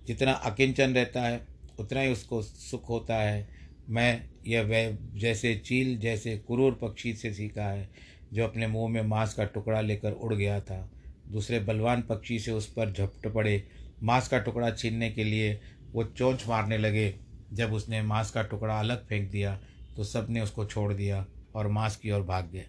जितना 0.08 0.32
अकिंचन 0.32 0.94
रहता 0.94 1.22
है, 1.22 1.48
उतना 1.80 2.01
ही 2.01 2.12
उसको 2.12 2.42
सुख 2.42 2.89
होता 2.89 3.16
है। 3.16 3.56
मैं 3.89 4.29
यह 4.48 4.62
वह 4.62 4.98
जैसे 5.13 5.53
चील, 5.56 5.98
जैसे 5.98 6.38
कुरूर 6.38 6.77
पक्षी 6.82 7.13
से 7.13 7.34
सीखा 7.34 7.63
है, 7.63 7.89
जो 8.34 8.44
अपने 8.44 8.67
मुँह 8.67 8.89
में 8.89 9.01
मांस 9.01 9.34
का 9.34 9.46
टुकड़ा 9.46 9.82
लेकर 9.82 10.12
उड़ 10.12 10.34
गया 10.34 10.60
था। 10.62 10.89
दूसरे 11.27 11.60
बलवान 11.60 12.01
पक्षी 12.01 12.39
से 12.39 12.51
उस 12.51 12.72
पर 12.74 12.91
झपट 12.91 13.34
पड़े। 13.34 13.63
मांस 14.03 14.27
का 14.27 14.39
टुकड़ा 14.39 14.72
छीनने 14.72 15.10
के 15.10 15.24
लिए 15.24 15.60
वो 15.94 16.03
चोंच 16.03 16.48
मारने 16.48 16.77
लगे। 16.77 17.13
जब 17.53 17.74
उसने 17.74 18.01
मांस 18.01 18.32
का 18.32 18.41
टुकड़ा 18.44 18.79
अलग 18.79 19.06
फेंक 19.06 19.29
दिया 19.32 19.60
तो 19.96 20.03
सबने 20.03 20.41
उसको 20.41 20.65
छोड़ 20.65 20.94
दिया 20.94 21.25
और 21.56 21.67
मांस 21.67 21.96
की 21.96 22.12
ओर 22.12 22.22
भाग 22.22 22.50
गए। 22.51 22.65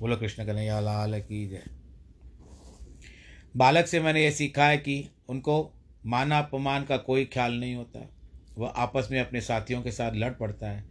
बोलो 0.00 0.16
कृष्ण 0.16 0.44
कन्हैया, 0.46 0.80
लाल 0.80 1.20
की 1.20 1.46
जय। 1.48 1.62
बालक 3.56 3.86
से 3.86 4.00
मैंने 4.00 4.22
ये 4.24 4.30
सीखा 4.30 4.66
है 4.66 4.78
कि 4.78 5.04
उनको 5.28 5.72
माना 6.06 6.38
अपमान 6.38 6.84
का 6.84 6.96
कोई 6.96 7.24
ख्याल 7.24 7.54
नहीं 7.54 7.74
होता। 7.74 8.06
वह 8.60 8.68
आपस 8.68 9.08
में 9.10 9.20
अपने 9.20 9.40
साथियों 9.40 9.82
के 9.82 9.90
साथ 9.90 10.12
लड़ 10.14 10.32
पड़ता 10.32 10.70
है, 10.70 10.84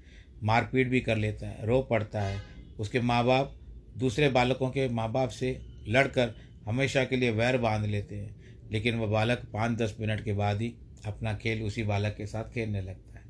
मारपीट 0.43 0.87
भी 0.87 1.01
कर 1.01 1.17
लेता 1.17 1.47
है, 1.47 1.65
रो 1.65 1.81
पड़ता 1.81 2.21
है। 2.21 2.41
उसके 2.79 2.99
माँ 2.99 3.25
बाप 3.25 3.55
दूसरे 3.97 4.29
बालकों 4.29 4.69
के 4.69 4.89
माँ 4.89 5.11
बाप 5.11 5.29
से 5.29 5.61
लड़कर 5.87 6.33
हमेशा 6.65 7.03
के 7.03 7.17
लिए 7.17 7.31
वैर 7.31 7.57
बाँध 7.57 7.85
लेते 7.85 8.15
हैं। 8.15 8.39
लेकिन 8.71 8.95
वह 8.95 9.07
बालक 9.07 9.37
पाँच 9.53 9.77
दस 9.77 9.95
मिनट 9.99 10.23
के 10.23 10.33
बाद 10.33 10.61
ही 10.61 10.75
अपना 11.05 11.33
खेल 11.33 11.63
उसी 11.63 11.83
बालक 11.83 12.15
के 12.17 12.25
साथ 12.25 12.43
खेलने 12.43 12.81
लगता 12.81 13.19
है। 13.19 13.25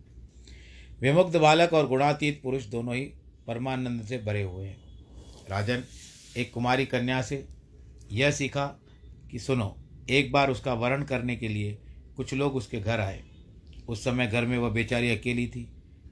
विमुक्त 1.02 1.38
बालक 1.38 1.74
और 1.74 1.88
गुणातीत 1.88 2.42
पुरुष 2.44 2.66
दोनों 2.66 2.96
ही 2.96 3.02
परमानंद 3.48 4.04
से 4.04 4.18
भरे 4.18 4.42
हुए 4.42 4.68
हैं। 4.68 4.78
राजन, 5.50 5.84
एक 6.38 6.54
कुमारी 6.54 6.86
कन्या 6.86 7.22
से 7.22 7.48
यह 8.12 8.32
सीखा 8.32 8.66
कि 9.32 9.40
सुनो, 9.40 9.78
एक 10.10 10.32
बार 10.32 10.50
उसका 10.50 10.74
वर्ण 10.74 11.04
करने 11.04 11.36
के 11.36 11.48
लिए 11.48 11.78
कुछ 12.16 12.34
लोग 12.34 12.56
उसके 12.56 12.80
घर 12.80 13.00
आए। 13.00 13.24
उस 13.90 14.04
समय 14.04 14.28
घर 14.28 14.46
में 14.46 14.58
वह 14.58 14.70
बेचारी 14.70 15.10
अकेली 15.10 15.48
थी। 15.48 15.68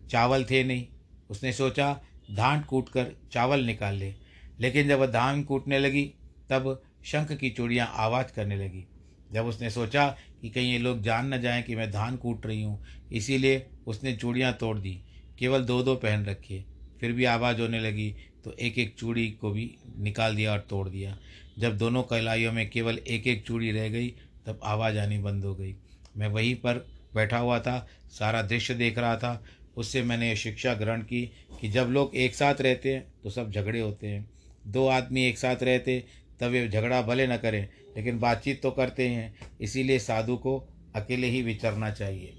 चावल 0.10 0.44
थे 0.44 0.64
नहीं। 0.64 0.86
उसने 1.30 1.54
सोचा, 1.54 2.02
धान 2.32 2.62
कूट 2.62 2.90
कर 2.90 3.12
चावल 3.32 3.64
निकाल 3.64 3.96
ले। 3.96 4.14
लेकिन 4.60 4.88
जब 4.88 5.00
वह 5.00 5.08
धान 5.08 5.44
कूटने 5.44 5.80
लगी, 5.80 6.04
तब 6.50 6.82
शंख 7.06 7.32
की 7.32 7.50
चूड़ियाँ 7.50 7.92
आवाज़ 7.96 8.28
करने 8.28 8.56
लगी। 8.56 8.86
जब 9.32 9.46
उसने 9.46 9.70
सोचा 9.70 10.08
कि 10.42 10.50
कहीं 10.50 10.72
ये 10.72 10.78
लोग 10.80 11.02
जान 11.02 11.34
न 11.34 11.42
जाएँ 11.42 11.64
कि 11.64 11.76
मैं 11.76 11.92
धान 11.92 12.18
कूट 12.18 12.46
रही 12.46 12.62
हूँ, 12.64 12.84
इसीलिए 13.12 13.66
उसने 13.88 14.16
चूड़ियाँ 14.16 14.54
तोड़ 14.54 14.78
दी। 14.80 15.00
केवल 15.40 15.64
दो 15.64 15.84
दो 15.84 15.96
पहन 15.96 16.26
रखे 16.26 16.64
फिर 17.02 17.12
भी 17.12 17.26
आवाज़ 17.26 17.62
होने 17.62 17.80
लगी 17.80 18.16
तो 18.44 18.52
एक 18.54 18.78
एक 18.78 18.96
चूड़ी 18.96 19.32
को 19.32 19.52
भी 19.52 19.78
निकाल 20.00 20.36
दिया 20.36 20.52
और 20.52 20.60
तोड़ 20.60 20.90
दिया। 20.90 21.18
जब 21.60 21.78
दोनों 21.78 22.04
कलाइयों 22.04 22.52
में 22.52 22.70
केवल 22.70 22.98
एक 22.98 23.28
एक 23.28 23.46
चूड़ी 23.46 23.72
रह 23.72 23.90
गई, 23.90 24.08
तब 24.46 24.60
आवाज़ 24.64 24.98
आनी 24.98 25.18
बंद 25.18 25.46
हो 25.46 25.56
गई। 25.56 25.76
मैं 26.18 26.28
वहीं 26.28 26.56
पर 26.56 26.97
बैठा 27.18 27.38
हुआ 27.38 27.60
था, 27.60 27.88
सारा 28.10 28.42
दृश्य 28.42 28.74
देख 28.74 28.98
रहा 28.98 29.16
था। 29.18 29.44
उससे 29.78 30.02
मैंने 30.04 30.30
ये 30.30 30.36
शिक्षा 30.36 30.74
ग्रहण 30.74 31.02
की 31.02 31.26
कि 31.62 31.70
जब 31.70 31.88
लोग 31.90 32.16
एक 32.16 32.36
साथ 32.36 32.62
रहते 32.62 32.94
हैं 32.94 33.06
तो 33.24 33.30
सब 33.30 33.52
झगड़े 33.52 33.80
होते 33.80 34.08
हैं। 34.08 34.30
दो 34.68 34.88
आदमी 34.88 35.26
एक 35.26 35.38
साथ 35.38 35.64
रहते, 35.64 36.04
तब 36.40 36.54
ये 36.54 36.68
झगड़ा 36.68 37.02
भले 37.02 37.28
न 37.28 37.38
करें, 37.38 37.68
लेकिन 37.98 38.20
बातचीत 38.20 38.62
तो 38.62 38.72
करते 38.72 39.08
हैं। 39.08 39.36
इसीलिए 39.62 40.00
साधु 40.00 40.36
को 40.38 40.58
अकेले 40.96 41.28
ही 41.28 41.42
विचरना 41.42 41.92
चाहिए। 41.92 42.34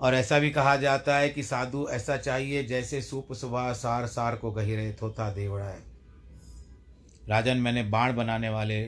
और 0.00 0.14
ऐसा 0.14 0.38
भी 0.38 0.50
कहा 0.50 0.76
जाता 0.76 1.16
है 1.16 1.28
कि 1.28 1.42
साधु 1.42 1.86
ऐसा 1.90 2.16
चाहिए 2.16 2.62
जैसे 2.64 3.00
सूप, 3.02 3.32
सुबह, 3.32 3.72
सार 3.72 4.06
सार 4.06 4.36
को 4.36 4.50
गहिरे 4.50 4.92
थोता 5.02 5.32
देवड़ा 5.34 5.64
है। 5.64 5.82
राजन, 7.28 7.56
मैंने 7.56 7.82
बाण 7.82 8.14
बनाने 8.14 8.48
वाले 8.48 8.80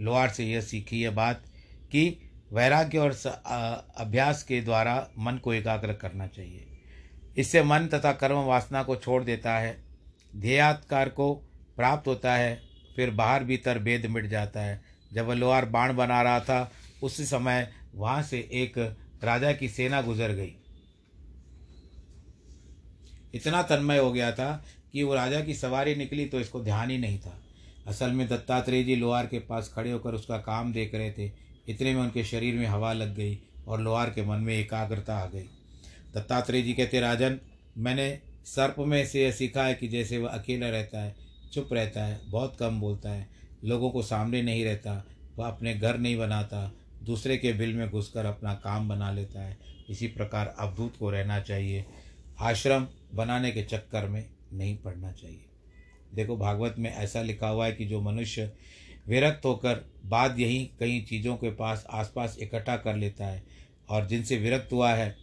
लोहार 0.00 0.30
से 0.30 0.44
यह 0.44 0.60
सीखी 0.60 1.02
है 1.02 1.10
बात 1.10 1.44
कि 1.92 2.31
वैराग्य 2.52 2.98
और 2.98 3.10
अभ्यास 3.96 4.42
के 4.42 4.60
द्वारा 4.60 4.94
मन 5.18 5.36
को 5.36 5.52
एकाग्र 5.54 5.92
करना 5.92 6.26
चाहिए। 6.26 6.66
इससे 7.36 7.62
मन 7.62 7.86
तथा 7.86 8.12
कर्म 8.12 8.38
वासना 8.38 8.82
को 8.82 8.96
छोड़ 8.96 9.22
देता 9.24 9.58
है, 9.58 9.76
ध्येयात्कार 10.36 11.08
को 11.08 11.32
प्राप्त 11.76 12.08
होता 12.08 12.34
है, 12.34 12.60
फिर 12.96 13.10
बाहर 13.10 13.44
भीतर 13.44 13.78
भेद 13.78 14.06
मिट 14.06 14.26
जाता 14.26 14.60
है। 14.60 14.80
जब 15.12 15.26
वह 15.26 15.34
लोहार 15.34 15.64
बाण 15.66 15.92
बना 15.92 16.20
रहा 16.22 16.40
था, 16.40 16.70
उस 17.02 17.20
समय 17.30 17.68
वहाँ 17.94 18.22
से 18.22 18.38
एक 18.52 18.78
राजा 19.24 19.52
की 19.52 19.68
सेना 19.68 20.00
गुजर 20.02 20.32
गई। 20.32 20.54
इतना 23.34 23.62
तन्मय 23.62 23.98
हो 23.98 24.12
गया 24.12 24.30
था 24.32 24.64
कि 24.92 25.02
वो 25.02 25.14
राजा 25.14 25.40
की 25.40 25.54
सवारी 25.54 25.94
निकली 25.94 26.26
तो 26.26 26.40
इसको 26.40 26.60
ध्यान 26.60 26.90
ही 26.90 26.98
नहीं 26.98 27.18
था। 27.18 27.38
असल 27.86 28.10
में 28.10 28.26
दत्तात्रेय 28.28 28.82
जी 28.84 28.96
लोहार 28.96 29.26
के 29.26 29.38
पास 29.38 29.72
खड़े 29.74 29.92
होकर 29.92 30.14
उसका 30.14 30.38
काम 30.38 30.72
देख 30.72 30.94
रहे 30.94 31.10
थे। 31.10 31.28
इतने 31.68 31.94
में 31.94 32.02
उनके 32.02 32.24
शरीर 32.24 32.54
में 32.54 32.66
हवा 32.66 32.92
लग 32.92 33.14
गई 33.14 33.38
और 33.68 33.80
लोहार 33.80 34.10
के 34.10 34.22
मन 34.22 34.38
में 34.38 34.54
एकाग्रता 34.54 35.16
आ 35.16 35.26
गई। 35.26 35.44
दत्तात्रेय 36.14 36.62
जी 36.62 36.72
कहते, 36.72 37.00
राजन, 37.00 37.40
मैंने 37.78 38.20
सर्प 38.44 38.74
में 38.78 39.06
से 39.06 39.22
यह 39.22 39.30
सीखा 39.30 39.64
है 39.64 39.74
कि 39.74 39.88
जैसे 39.88 40.18
वह 40.18 40.28
अकेला 40.28 40.68
रहता 40.68 41.00
है, 41.00 41.16
चुप 41.52 41.68
रहता 41.72 42.04
है, 42.04 42.20
बहुत 42.26 42.56
कम 42.60 42.80
बोलता 42.80 43.10
है, 43.10 43.28
लोगों 43.64 43.90
को 43.90 44.02
सामने 44.02 44.42
नहीं 44.42 44.64
रहता, 44.64 45.06
वह 45.36 45.48
अपने 45.48 45.74
घर 45.74 45.98
नहीं 45.98 46.16
बनाता, 46.16 46.72
दूसरे 47.02 47.36
के 47.36 47.52
बिल 47.52 47.74
में 47.74 47.90
घुसकर 47.90 48.26
अपना 48.26 48.54
काम 48.54 48.88
बना 48.88 49.12
लेता 49.12 49.40
है, 49.40 49.58
इसी 49.90 50.06
प्रकार 50.06 50.54
अवधूत 50.58 50.96
को 50.96 51.10
रहना 51.10 51.40
चाहिए। 51.40 51.84
आश्रम 52.40 52.86
बनाने 53.14 53.50
के 53.50 53.62
चक्कर 53.62 54.06
में 54.06 54.30
नहीं 54.52 54.76
पड़ना 54.76 55.12
चाहिए। 55.12 55.44
देखो, 56.14 56.36
भागवत 56.36 56.74
में 56.78 56.94
ऐसा 56.94 57.22
लिखा 57.22 57.48
हुआ 57.48 57.66
है 57.66 57.72
कि 57.72 57.84
जो 57.84 58.00
मनुष्य 58.00 58.52
विरक्त 59.08 59.44
होकर 59.44 59.90
बाद 60.04 60.40
यही 60.40 60.70
कई 60.80 61.00
चीज़ों 61.00 61.36
के 61.36 61.50
पास 61.50 61.86
आसपास 61.90 62.36
इकट्ठा 62.42 62.76
कर 62.76 62.96
लेता 62.96 63.26
है 63.26 63.42
और 63.88 64.06
जिनसे 64.06 64.36
विरक्त 64.36 64.72
हुआ 64.72 64.94
है, 64.94 65.16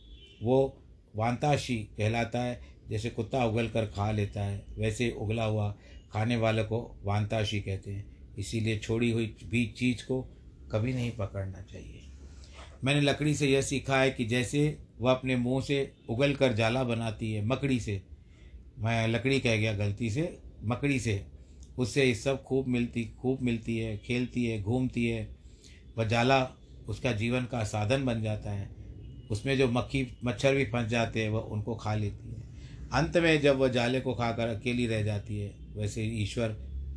वो 0.44 0.84
वांताशी 1.16 1.78
कहलाता 1.78 2.42
है, 2.42 2.62
जैसे 2.90 3.10
कुत्ता 3.10 3.46
उगल 3.46 3.68
कर 3.68 3.86
खा 3.86 4.12
लेता 4.12 4.42
है, 4.42 4.66
वैसे 4.78 5.10
उगला 5.12 5.44
हुआ 5.44 5.76
खाने 6.12 6.36
वाले 6.38 6.64
को 6.64 7.00
वांताशी 7.04 7.60
कहते 7.62 7.92
हैं। 7.92 8.36
इसीलिए 8.38 8.78
छोड़ी 8.78 9.12
हुई 9.12 9.36
भी 9.44 9.66
चीज़ 9.66 10.04
को 10.04 10.22
कभी 10.72 10.94
नहीं 10.94 11.12
पकड़ना 11.12 11.62
चाहिए। 11.62 12.02
मैंने 12.84 13.02
लकड़ी 13.02 13.36
से 13.36 13.48
यह 13.48 13.62
सीखा 13.62 14.00
है 14.00 14.12
कि 14.12 14.26
जैसे 14.26 14.78
वह 15.02 15.12
अपने 15.12 15.36
मुँह 15.36 15.62
से 15.62 15.94
उगल 16.10 16.34
कर 16.36 16.54
जाला 16.54 16.84
बनाती 16.84 17.34
है 17.34 17.46
मकड़ी 17.46 17.80
से, 17.80 18.02
मैं 18.80 19.08
लकड़ी 19.08 19.40
कह 19.40 19.56
गया, 19.56 19.74
गलती 19.74 20.10
से 20.10 20.38
मकड़ी 20.64 21.00
से। 21.00 21.39
उससे 21.80 22.06
ये 22.06 22.16
सब 22.16 22.44
खूब 22.44 22.68
मिलती 22.68 23.06
खूब 23.06 23.42
मिलती 23.42 23.78
है, 23.78 23.98
खेलती 23.98 24.46
है, 24.46 24.62
घूमती 24.62 25.06
है। 25.06 25.36
वह 25.98 26.06
जाला 26.06 26.52
उसका 26.88 27.12
जीवन 27.12 27.46
का 27.46 27.64
साधन 27.64 28.06
बन 28.06 28.22
जाता 28.22 28.52
है। 28.52 28.70
उसमें 29.32 29.58
जो 29.58 29.68
मक्खी, 29.68 30.18
मच्छर 30.26 30.56
भी 30.56 30.66
फंस 30.66 30.90
जाते 30.90 31.24
हैं 31.24 31.30
वह 31.30 31.40
उनको 31.40 31.76
खा 31.76 31.96
लेती 31.96 32.30
है। 32.30 32.42
अंत 32.94 33.18
में 33.18 33.42
जब 33.42 33.58
वह 33.58 33.68
जाले 33.68 34.00
को 34.00 34.14
खाकर 34.14 34.48
अकेली 34.48 34.88
रह 34.88 35.04
जाती 35.04 35.40
है, 35.40 35.56
वैसे 35.76 36.04
ईश्वर 36.04 36.50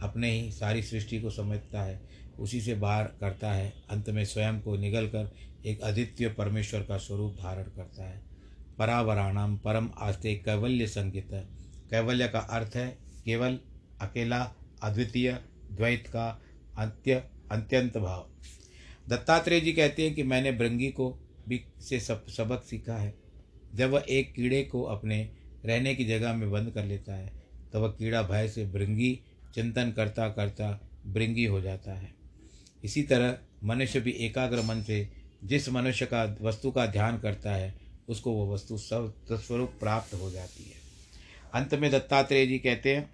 अपने 0.02 0.30
ही 0.30 0.52
सारी 0.52 0.82
सृष्टि 0.82 1.20
को 1.20 1.30
समझता 1.30 1.82
है, 1.82 2.02
उसी 2.38 2.60
से 2.60 2.74
बाहर 2.74 3.04
करता 3.04 3.52
है। 3.52 3.72
अंत 3.90 4.10
में 4.10 4.24
स्वयं 4.24 4.60
को 4.60 4.76
निगल 4.76 5.06
कर 5.06 5.32
एक 5.66 5.80
अद्वितीय 5.80 6.28
परमेश्वर 6.28 6.82
का 6.82 6.96
स्वरूप 6.96 7.32
धारण 7.32 7.62
करता 7.62 8.04
है। 8.04 8.22
परावराणाम 8.78 9.56
परम 9.56 9.90
आस्ते 9.98 10.34
कैवल्य 10.34 10.86
संगीत 10.86 11.28
कैवल्य 11.90 12.28
का 12.28 12.38
अर्थ 12.38 12.76
है, 12.76 12.98
केवल 13.24 13.58
अकेला 14.00 14.54
अद्वितीय, 14.82 15.32
द्वैत 15.72 16.06
का 16.06 16.28
अंत्य 16.78 17.14
अंत्यंत 17.52 17.96
भाव 17.98 18.28
दत्तात्रेय 19.08 19.60
जी 19.60 19.72
कहते 19.72 20.02
हैं 20.02 20.14
कि 20.14 20.22
मैंने 20.22 20.52
भृंगी 20.52 20.88
को 20.90 21.10
भी 21.48 21.60
से 21.80 22.00
सब, 22.00 22.26
सबक 22.28 22.62
सीखा 22.62 22.96
है। 22.96 23.14
जब 23.74 23.90
वह 23.90 24.04
एक 24.08 24.32
कीड़े 24.34 24.62
को 24.62 24.82
अपने 24.82 25.22
रहने 25.64 25.94
की 25.94 26.04
जगह 26.04 26.32
में 26.34 26.50
बंद 26.50 26.70
कर 26.70 26.84
लेता 26.84 27.14
है 27.14 27.32
तो 27.72 27.80
वह 27.80 27.88
कीड़ा 27.88 28.22
भय 28.22 28.48
से 28.48 28.64
भृंगी 28.66 29.18
चिंतन 29.54 29.92
करता 29.92 30.28
करता 30.28 30.68
भृंगी 31.06 31.44
हो 31.44 31.60
जाता 31.60 31.92
है। 31.92 32.14
इसी 32.84 33.02
तरह 33.02 33.38
मनुष्य 33.64 34.00
भी 34.00 34.10
एकाग्र 34.20 34.62
मन 34.62 34.82
से 34.82 35.08
जिस 35.44 35.68
मनुष्य 35.68 36.06
का 36.06 36.24
वस्तु 36.40 36.70
का 36.70 36.86
ध्यान 36.86 37.18
करता 37.18 37.54
है, 37.54 37.74
उसको 38.08 38.32
वह 38.32 38.52
वस्तु 38.54 38.78
सब 38.78 39.14
प्राप्त 39.80 40.14
हो 40.14 40.30
जाती 40.30 40.64
है। 40.64 40.80
अंत 41.54 41.74
में 41.74 41.90
दत्तात्रेय 41.90 42.46
जी 42.46 42.58
कहते 42.58 42.94
हैं 42.96 43.10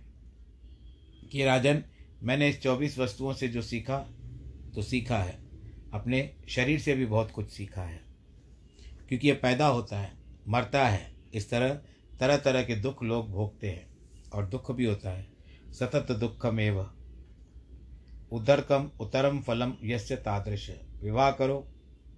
कि 1.33 1.45
राजन, 1.45 1.85
मैंने 2.23 2.49
इस 2.49 2.63
चौबीस 2.63 2.99
वस्तुओं 2.99 3.33
से 3.33 3.49
जो 3.49 3.63
सीखा 3.63 3.99
तो 4.75 4.83
सीखा 4.83 5.19
है। 5.19 5.39
अपने 5.93 6.37
शरीर 6.49 6.81
से 6.81 6.95
भी 6.95 7.07
बहुत 7.07 7.31
कुछ 7.31 7.51
सीखा 7.51 7.83
है। 7.83 8.01
क्योंकि 9.09 9.29
ये 9.29 9.35
पैदा 9.35 9.67
होता 9.67 10.01
है, 10.01 10.13
मरता 10.49 10.89
है, 10.89 11.15
इस 11.35 11.51
तरह 11.51 11.81
तरह 12.21 12.37
तरह 12.37 12.63
के 12.63 12.77
दुख 12.77 13.03
लोग 13.03 13.31
भोगते 13.31 13.71
हैं, 13.71 13.87
और 14.35 14.47
दुख 14.47 14.73
भी 14.73 14.85
होता 14.85 15.11
है। 15.11 15.27
सतत 15.71 16.13
दुखमेव 16.13 16.91
उदरकम 18.33 18.91
उतरम 19.01 19.41
फलम 19.41 19.73
यस्य 19.85 20.17
तादृश। 20.17 20.71
विवाह 21.03 21.31
करो, 21.31 21.69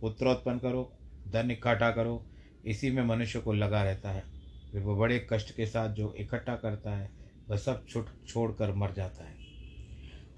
पुत्रोत्पन्न 0.01 0.59
करो, 0.59 0.99
धन 1.29 1.51
इकट्ठा 1.51 1.91
करो। 1.91 2.27
इसी 2.65 2.91
में 2.91 3.03
मनुष्य 3.03 3.41
को 3.41 3.53
लगा 3.53 3.83
रहता 3.83 4.11
है। 4.11 4.25
फिर 4.73 4.81
वो 4.81 4.97
बड़े 4.97 5.27
कष्ट 5.33 5.57
के 5.57 5.67
साथ 5.67 5.89
जो 5.89 6.15
इकट्ठा 6.19 6.57
करता 6.57 6.97
है 6.97 7.20
वह 7.51 7.57
सब 7.57 7.87
छुट 7.89 8.09
छोड़ 8.29 8.53
कर 8.53 8.75
मर 8.75 8.93
जाता 8.93 9.25
है। 9.25 9.37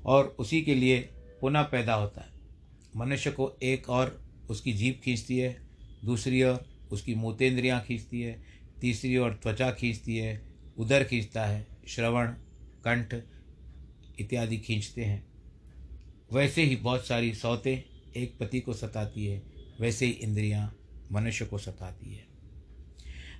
और 0.04 0.36
उसी 0.38 0.62
के 0.62 0.74
लिए 0.74 1.00
पुनः 1.40 1.62
पैदा 1.62 1.94
होता 1.94 2.20
है। 2.20 2.28
मनुष्य 2.96 3.30
को 3.30 3.58
एक 3.62 3.90
और 3.90 4.22
उसकी 4.50 4.72
जीभ 4.72 5.00
खींचती 5.04 5.38
है, 5.38 5.62
दूसरी 6.04 6.42
ओर 6.42 6.66
उसकी 6.92 7.14
मूतेंद्रियाँ 7.14 7.80
खींचती 7.80 8.20
है, 8.20 8.42
तीसरी 8.80 9.16
ओर 9.16 9.40
त्वचा 9.42 9.70
खींचती 9.70 10.16
है 10.16 10.42
उधर 10.78 11.04
खींचता 11.04 11.44
है, 11.46 11.66
श्रवण, 11.88 12.26
कंठ 12.84 13.14
इत्यादि 14.18 14.58
खींचते 14.58 15.04
हैं। 15.04 15.26
वैसे 16.32 16.62
ही 16.62 16.76
बहुत 16.76 17.06
सारी 17.06 17.34
सौतें 17.34 17.78
एक 18.16 18.38
पति 18.38 18.60
को 18.60 18.72
सताती 18.72 19.26
है, 19.26 19.42
वैसे 19.80 20.06
ही 20.06 20.12
इंद्रियाँ 20.12 20.78
मनुष्य 21.12 21.44
को 21.44 21.58
सताती 21.58 22.14
है। 22.14 22.26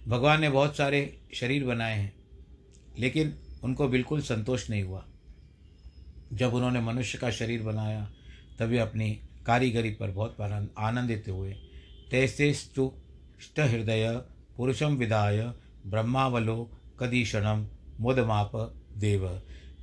भगवान 0.08 0.40
ने 0.40 0.50
बहुत 0.50 0.76
सारे 0.76 1.20
शरीर 1.34 1.64
बनाए 1.64 1.98
हैं, 1.98 2.12
लेकिन 2.98 3.38
उनको 3.64 3.88
बिल्कुल 3.88 4.20
संतोष 4.20 4.70
नहीं 4.70 4.82
हुआ। 4.82 5.06
जब 6.32 6.54
उन्होंने 6.54 6.80
मनुष्य 6.80 7.18
का 7.18 7.30
शरीर 7.30 7.62
बनाया, 7.62 8.12
तभी 8.58 8.78
अपनी 8.78 9.10
कारीगरी 9.46 9.90
पर 9.90 10.10
बहुत 10.10 10.36
आनंदित 10.78 11.24
हुए। 11.28 11.52
तैसेस्तु 12.10 12.92
हृदय 13.58 14.22
पुरुषम 14.56 14.94
विदाय 14.96 15.52
ब्रह्मावलो 15.86 16.70
कदीशनम 17.00 17.66
मुदमाप 18.00 18.52
देव। 18.96 19.28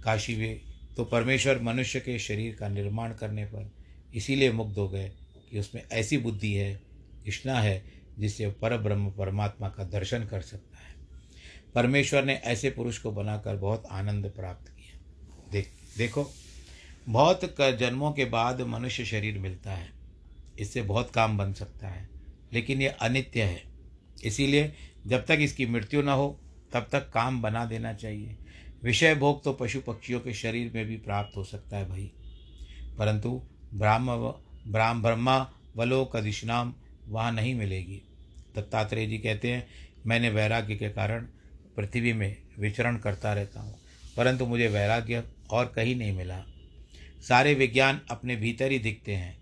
काशी 0.04 0.36
वे 0.36 0.62
तो 0.98 1.04
परमेश्वर 1.06 1.62
मनुष्य 1.62 2.00
के 2.00 2.20
शरीर 2.20 2.56
का 2.56 2.68
निर्माण 2.68 3.13
करने 3.13 3.46
पर 3.46 3.72
इसीलिए 4.15 4.52
मुग्ध 4.52 4.78
हो 4.78 4.89
गए 4.89 5.12
कि 5.52 5.60
उसमें 5.60 5.84
ऐसी 5.92 6.18
बुद्धि 6.18 6.54
है, 6.54 6.82
इष्णा 7.28 7.60
है, 7.60 7.84
जिससे 8.20 8.50
पर 8.52 8.78
ब्रह्म 8.78 9.12
परमात्मा 9.12 9.70
का 9.70 9.84
दर्शन 9.84 10.26
कर 10.26 10.42
सकता 10.42 10.69
परमेश्वर 11.76 12.24
ने 12.24 12.34
ऐसे 12.34 12.70
पुरुष 12.70 12.98
को 12.98 13.12
बनाकर 13.12 13.56
बहुत 13.56 13.86
आनंद 13.86 14.32
प्राप्त 14.36 14.70
किया। 14.70 15.00
देख, 15.52 15.72
देखो, 15.98 16.32
बहुत 17.10 17.46
कर 17.46 17.78
जन्मों 17.78 18.12
के 18.12 18.26
बाद 18.26 18.62
मनुष्य 18.62 19.06
शरीर 19.06 19.40
मिलता 19.40 19.72
है। 19.72 19.90
इससे 20.60 20.82
बहुत 20.82 21.12
काम 21.12 21.38
बन 21.38 21.54
सकता 21.54 21.88
है, 21.88 22.10
लेकिन 22.54 22.82
ये 22.82 22.88
अनित्य 22.88 23.44
है। 23.44 23.64
इसीलिए 24.24 24.74
जब 25.08 25.26
तक 25.26 25.38
इसकी 25.42 25.66
मृत्यु 25.66 26.02
न 26.02 26.10
हो, 26.10 26.40
तब 26.74 26.88
तक 26.92 27.10
काम 27.10 27.42
बना 27.42 27.66
देना 27.66 27.94
चाहिए। 27.94 28.38
विषय 28.84 29.16
भोग 29.16 29.44
तो 29.44 29.54
पशु 29.54 29.82
पक्षियों 29.82 30.20
के 30.20 30.34
शरीर 30.34 30.72
में 30.76 30.86
भी 30.86 30.98
प्राप्त 30.98 31.38
हो 31.38 31.44
सकता 31.44 31.78
है 31.78 31.90
भाई। 31.90 32.12
परंतु 32.98 33.42
ब्राह्म 33.74 34.16
ब्राह्म, 34.68 35.02
ब्रह्मा 35.02 35.52
वलोक 35.76 36.18
दिशनाम 36.18 36.74
वहाँ 37.08 37.32
नहीं 37.32 37.56
मिलेगी। 37.56 38.02
दत्तात्रेय 38.56 39.08
जी 39.08 39.18
कहते 39.18 39.52
हैं, 39.52 39.68
मैंने 40.06 40.30
वैराग्य 40.30 40.76
के 40.76 40.90
कारण 40.90 41.28
पृथ्वी 41.80 42.13
में 42.13 42.38
विचरण 42.60 42.98
करता 42.98 43.34
रहता 43.34 43.62
हूँ। 43.62 43.80
परंतु 44.18 44.46
मुझे 44.46 44.68
वैराग्य 44.68 45.24
और 45.52 45.74
कहीं 45.76 45.96
नहीं 45.96 46.12
मिला। 46.12 46.46
सारे 47.28 47.54
विज्ञान 47.54 48.02
अपने 48.12 48.36
भीतर 48.36 48.72
ही 48.72 48.80
दिखते 48.80 49.15
हैं। 49.15 49.39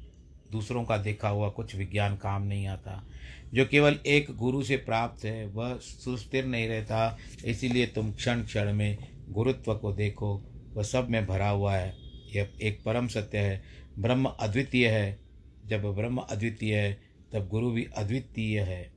दूसरों 0.52 0.86
का 0.86 0.98
देखा 0.98 1.30
हुआ 1.30 1.50
कुछ 1.50 1.76
विज्ञान 1.76 2.16
काम 2.16 2.44
नहीं 2.44 2.68
आता। 2.68 3.08
जो 3.54 3.66
केवल 3.66 4.00
एक 4.06 4.28
गुरु 4.32 4.64
से 4.64 4.78
प्राप्त 4.78 5.26
है, 5.26 5.46
वह 5.46 5.78
सुस्थिर 5.78 6.46
नहीं 6.46 6.68
रहता। 6.68 7.18
इसीलिए 7.46 7.88
तुम 7.88 8.12
क्षण 8.12 8.44
क्षण 8.44 8.74
में 8.74 8.98
गुरुत्व 9.30 9.76
को 9.76 9.94
देखो। 9.94 10.44
वह 10.74 10.84
सब 10.84 11.10
में 11.10 11.26
भरा 11.26 11.50
हुआ 11.50 11.76
है। 11.76 11.96
यह 12.36 12.50
एक 12.62 12.84
परम 12.84 13.08
सत्य 13.08 13.38
है। 13.38 13.64
ब्रह्म 14.00 14.26
अद्वितीय 14.26 14.88
है। 14.88 15.20
जब 15.66 15.84
ब्रह्म 15.84 16.18
अद्वितीय 16.18 16.76
है, 16.76 16.98
तब 17.34 17.48
गुरु 17.48 17.72
भी 17.72 17.88
अद्वितीय 17.98 18.60
है। 18.62 18.97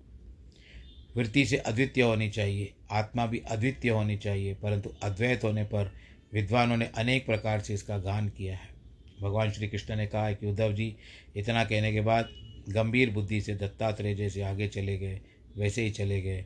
वृत्ति 1.17 1.45
से 1.47 1.57
अद्वितीय 1.57 2.05
होनी 2.05 2.29
चाहिए, 2.29 2.73
आत्मा 2.91 3.27
भी 3.27 3.39
अद्वितीय 3.39 3.91
होनी 3.91 4.17
चाहिए, 4.17 4.55
परंतु 4.55 4.93
अद्वैत 5.03 5.45
होने 5.45 5.65
पर 5.65 5.93
विद्वानों 6.35 6.77
ने 6.77 6.91
अनेक 6.99 7.27
प्रकार 7.27 7.61
से 7.61 7.75
इसका 7.75 7.99
गान 7.99 8.29
किया 8.29 8.57
है। 8.57 8.69
भगवान 9.23 9.51
श्री 9.51 9.69
कृष्ण 9.69 9.97
ने 9.97 10.07
कहा 10.07 10.27
है 10.27 10.35
कि 10.35 10.47
उद्धव 10.47 10.73
जी, 10.73 10.97
इतना 11.37 11.65
कहने 11.65 11.93
के 11.93 12.01
बाद 12.01 12.29
गंभीर 12.69 13.11
बुद्धि 13.11 13.41
से 13.41 13.55
दत्तात्रेय 13.55 14.15
जैसे 14.15 14.43
आगे 14.43 14.69
चले 14.69 14.99
गए, 14.99 15.21
वैसे 15.57 15.83
ही 15.83 15.91
चले 15.91 16.21
गए। 16.23 16.45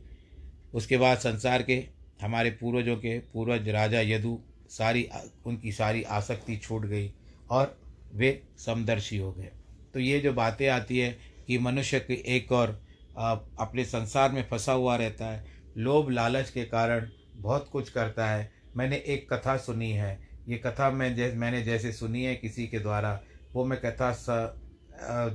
उसके 0.74 0.96
बाद 0.96 1.18
संसार 1.18 1.62
के 1.62 1.84
हमारे 2.22 2.50
पूर्वजों 2.50 2.96
के 2.96 3.18
पूर्वज 3.32 3.68
राजा 3.68 4.00
यदु 4.00 4.38
सारी 4.70 5.08
उनकी 5.46 5.72
सारी 5.72 6.02
आसक्ति 6.02 6.56
छूट 6.56 6.86
गई 6.86 7.10
और 7.50 7.78
वे 8.12 8.40
समदर्शी 8.58 9.16
हो 9.16 9.32
गए। 9.32 9.50
तो 9.94 10.00
ये 10.00 10.20
जो 10.20 10.32
बातें 10.32 10.68
आती 10.68 10.98
है 10.98 11.16
कि 11.46 11.58
मनुष्य 11.58 12.00
के 12.00 12.14
एक 12.36 12.52
और 12.52 12.83
अपने 13.16 13.84
संसार 13.84 14.32
में 14.32 14.46
फंसा 14.48 14.72
हुआ 14.72 14.96
रहता 14.96 15.26
है। 15.26 15.44
लोभ 15.76 16.10
लालच 16.10 16.50
के 16.50 16.64
कारण 16.64 17.08
बहुत 17.36 17.68
कुछ 17.72 17.90
करता 17.90 18.28
है। 18.30 18.52
मैंने 18.76 18.96
एक 18.96 19.32
कथा 19.32 19.56
सुनी 19.56 19.90
है। 19.90 20.18
ये 20.48 20.58
कथा 20.58 20.90
मैं 20.90 21.14
जैसे 21.16 21.36
मैंने 21.36 21.62
जैसे 21.62 21.92
सुनी 21.92 22.24
है 22.24 22.34
किसी 22.36 22.66
के 22.66 22.78
द्वारा 22.78 23.20
वो 23.54 23.64
मैं 23.64 23.80
कथा 23.80 24.12
स, 24.12 24.60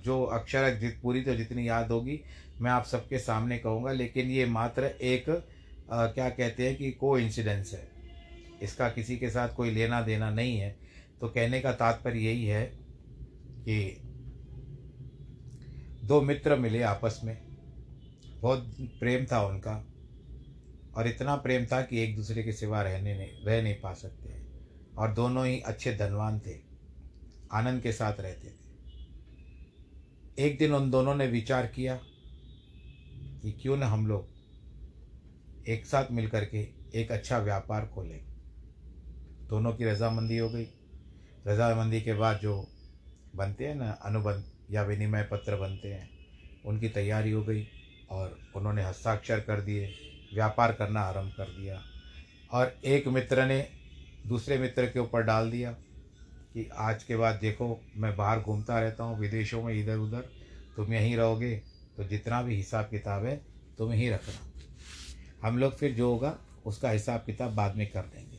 जो 0.05 0.23
अक्षर 0.23 0.75
जित 0.75 0.99
पूरी 1.03 1.21
तो 1.21 1.35
जितनी 1.35 1.67
याद 1.69 1.91
होगी 1.91 2.19
मैं 2.61 2.71
आप 2.71 2.85
सबके 2.85 3.19
सामने 3.19 3.57
कहूँगा 3.57 3.91
लेकिन 3.91 4.29
ये 4.29 4.45
मात्र 4.45 4.83
एक 4.83 5.29
आ, 5.91 6.05
क्या 6.07 6.29
कहते 6.29 6.67
हैं 6.67 6.75
कि 6.77 6.91
को 6.91 7.17
इंसिडेंस 7.19 7.73
है। 7.73 7.87
इसका 8.61 8.89
किसी 8.89 9.17
के 9.17 9.29
साथ 9.29 9.49
कोई 9.49 9.71
लेना 9.71 10.01
देना 10.01 10.29
नहीं 10.29 10.57
है। 10.57 10.69
तो 11.21 11.27
कहने 11.27 11.59
का 11.61 11.71
तात्पर्य 11.71 12.19
यही 12.19 12.45
है 12.45 12.63
कि 13.59 14.01
दो 16.03 16.21
मित्र 16.21 16.55
मिले 16.55 16.81
आपस 16.81 17.21
में। 17.23 17.48
बहुत 18.41 18.75
प्रेम 18.81 19.25
था 19.25 19.41
उनका 19.41 19.85
और 20.95 21.07
इतना 21.07 21.35
प्रेम 21.35 21.65
था 21.65 21.81
कि 21.81 21.99
एक 21.99 22.15
दूसरे 22.15 22.43
के 22.43 22.53
सिवा 22.53 22.81
रहने 22.81 23.17
नहीं, 23.17 23.45
रह 23.45 23.63
नहीं 23.63 23.75
पा 23.75 23.93
सकते 23.93 24.41
और 24.97 25.13
दोनों 25.13 25.47
ही 25.47 25.59
अच्छे 25.59 25.93
धनवान 25.93 26.39
थे, 26.39 26.59
आनंद 27.51 27.81
के 27.81 27.91
साथ 27.91 28.19
रहते 28.19 28.49
थे। 28.49 28.69
एक 30.45 30.57
दिन 30.57 30.73
उन 30.73 30.91
दोनों 30.91 31.15
ने 31.15 31.27
विचार 31.27 31.67
किया 31.67 31.95
कि 33.41 33.51
क्यों 33.61 33.77
न 33.77 33.83
हम 33.83 34.07
लोग 34.07 34.27
एक 35.67 35.85
साथ 35.85 36.11
मिल 36.11 36.31
के 36.35 36.61
एक 37.01 37.11
अच्छा 37.11 37.37
व्यापार 37.37 37.85
खोलें। 37.85 38.19
दोनों 39.49 39.73
की 39.73 39.85
रजामंदी 39.85 40.37
हो 40.37 40.49
गई। 40.49 40.67
रजामंदी 41.47 42.01
के 42.01 42.13
बाद 42.13 42.39
जो 42.39 42.67
बनते 43.35 43.67
हैं 43.67 43.75
ना, 43.75 43.91
अनुबंध 43.91 44.43
या 44.71 44.83
विनिमय 44.83 45.23
पत्र 45.23 45.55
बनते 45.55 45.93
हैं, 45.93 46.09
उनकी 46.65 46.89
तैयारी 46.89 47.31
हो 47.31 47.43
गई। 47.43 47.67
और 48.09 48.37
उन्होंने 48.55 48.83
हस्ताक्षर 48.83 49.39
कर 49.39 49.61
दिए, 49.61 49.93
व्यापार 50.33 50.71
करना 50.71 51.01
आरंभ 51.01 51.33
कर 51.37 51.49
दिया। 51.51 51.81
और 52.51 52.73
एक 52.85 53.07
मित्र 53.07 53.45
ने 53.45 53.67
दूसरे 54.27 54.57
मित्र 54.57 54.85
के 54.85 54.99
ऊपर 54.99 55.23
डाल 55.23 55.51
दिया 55.51 55.71
कि 56.53 56.67
आज 56.77 57.03
के 57.03 57.15
बाद 57.15 57.35
देखो, 57.35 57.79
मैं 57.95 58.15
बाहर 58.17 58.39
घूमता 58.39 58.79
रहता 58.79 59.03
हूँ, 59.03 59.19
विदेशों 59.19 59.61
में 59.63 59.73
इधर 59.73 59.97
उधर 59.97 60.29
तुम 60.75 60.93
यहीं 60.93 61.15
रहोगे 61.17 61.55
तो 61.97 62.03
जितना 62.03 62.41
भी 62.41 62.55
हिसाब 62.55 62.85
किताब 62.85 63.25
है, 63.25 63.35
तुम 63.77 63.91
ही 63.91 64.09
रखना। 64.09 65.47
हम 65.47 65.57
लोग 65.57 65.77
फिर 65.77 65.93
जो 65.93 66.09
होगा, 66.11 66.35
उसका 66.65 66.89
हिसाब 66.89 67.23
किताब 67.25 67.53
बाद 67.55 67.75
में 67.75 67.85
कर 67.87 68.01
देंगे। 68.05 68.37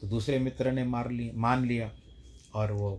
तो 0.00 0.06
दूसरे 0.06 0.38
मित्र 0.38 0.72
ने 0.72 0.84
मार 0.84 1.10
लिया 1.10 1.32
मान 1.36 1.64
लिया, 1.64 1.90
और 2.54 2.72
वो 2.72 2.90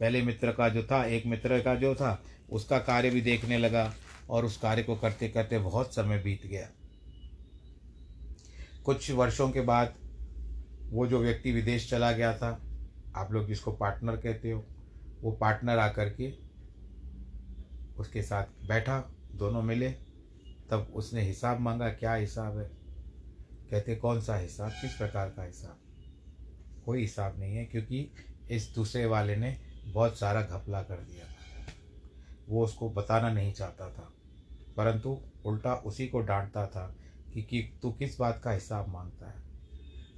पहले 0.00 0.22
मित्र 0.22 0.52
का 0.52 0.68
जो 0.68 0.82
था, 0.82 1.04
एक 1.04 1.26
मित्र 1.26 1.60
का 1.60 1.74
जो 1.74 1.94
था, 1.94 2.22
उसका 2.50 2.78
कार्य 2.78 3.10
भी 3.10 3.20
देखने 3.20 3.58
लगा 3.58 3.92
और 4.32 4.44
उस 4.44 4.56
कार्य 4.56 4.82
को 4.82 4.96
करते 4.96 5.28
करते 5.28 5.58
बहुत 5.58 5.94
समय 5.94 6.18
बीत 6.18 6.46
गया। 6.46 6.68
कुछ 8.84 9.10
वर्षों 9.10 9.50
के 9.50 9.60
बाद 9.60 9.94
वो 10.80 11.06
जो 11.06 11.18
व्यक्ति 11.18 11.52
विदेश 11.52 11.90
चला 11.90 12.12
गया 12.12 12.38
था, 12.38 12.62
आप 13.16 13.32
लोग 13.32 13.46
जिसको 13.46 13.72
पार्टनर 13.72 14.16
कहते 14.16 14.50
हो, 14.50 14.66
वो 15.20 15.32
पार्टनर 15.32 15.78
आकर 15.78 16.08
के 16.08 16.34
उसके 17.96 18.22
साथ 18.22 18.44
बैठा, 18.68 19.12
दोनों 19.34 19.62
मिले। 19.62 19.90
तब 20.70 20.92
उसने 20.94 21.22
हिसाब 21.22 21.60
मांगा, 21.60 21.88
क्या 21.88 22.14
हिसाब 22.14 22.58
है? 22.58 22.70
कहते, 23.70 23.96
कौन 23.96 24.20
सा 24.20 24.36
हिसाब? 24.36 24.70
किस 24.70 24.94
प्रकार 24.94 25.30
का 25.30 25.44
हिसाब? 25.44 25.78
कोई 26.84 27.00
हिसाब 27.00 27.38
नहीं 27.38 27.56
है, 27.56 27.64
क्योंकि 27.64 28.10
इस 28.50 28.72
दूसरे 28.74 29.06
वाले 29.06 29.36
ने 29.36 29.58
बहुत 29.86 30.18
सारा 30.18 30.42
घपला 30.42 30.82
कर 30.82 30.96
दिया 30.96 31.24
था। 31.24 31.72
वो 32.48 32.64
उसको 32.64 32.90
बताना 32.90 33.32
नहीं 33.32 33.52
चाहता 33.52 33.90
था। 33.90 34.14
परंतु 34.76 35.20
उल्टा 35.44 35.74
उसी 35.74 36.06
को 36.06 36.20
डांटता 36.20 36.66
था 36.66 36.96
कि, 37.34 37.42
कि 37.42 37.78
तू 37.82 37.92
किस 37.92 38.20
बात 38.20 38.40
का 38.44 38.50
हिसाब 38.50 38.88
माँगता 38.88 39.26
है? 39.26 39.42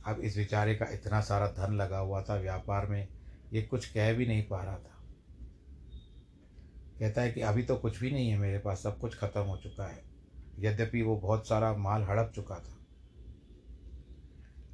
अब 0.06 0.20
इस 0.20 0.36
बेचारे 0.36 0.74
का 0.74 0.86
इतना 0.92 1.20
सारा 1.20 1.46
धन 1.46 1.74
लगा 1.74 1.98
हुआ 1.98 2.22
था 2.22 2.34
व्यापार 2.34 2.86
में 2.86 3.08
ये 3.52 3.62
कुछ 3.62 3.92
कह 3.92 4.12
भी 4.12 4.26
नहीं 4.26 4.42
पा 4.42 4.62
रहा 4.62 4.76
था। 4.76 4.90
कहता 6.98 7.22
है 7.22 7.32
कि 7.32 7.40
अभी 7.40 7.62
तो 7.62 7.76
कुछ 7.76 8.00
भी 8.00 8.10
नहीं 8.10 8.30
है 8.30 8.38
मेरे 8.38 8.58
पास 8.58 8.82
सब 8.82 8.98
कुछ 8.98 9.18
खत्म 9.18 9.40
हो 9.40 9.56
चुका 9.56 9.84
है। 9.84 10.04
यद्यपि 10.58 11.02
वो 11.02 11.16
बहुत 11.16 11.48
सारा 11.48 11.76
माल 11.76 12.02
हड़प 12.02 12.32
चुका 12.34 12.54
था। 12.54 12.78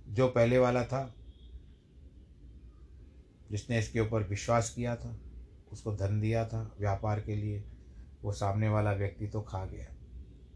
जो 0.08 0.28
पहले 0.28 0.58
वाला 0.58 0.84
था 0.84 1.14
जिसने 3.50 3.78
इसके 3.78 4.00
ऊपर 4.00 4.22
विश्वास 4.22 4.70
किया 4.70 4.96
था 4.96 5.18
उसको 5.72 5.96
धन 5.96 6.20
दिया 6.20 6.46
था 6.46 6.74
व्यापार 6.80 7.20
के 7.20 7.36
लिए 7.36 7.64
वो 8.22 8.32
सामने 8.32 8.68
वाला 8.68 8.92
व्यक्ति 8.92 9.26
तो 9.26 9.40
खा 9.40 9.64
गया। 9.64 9.86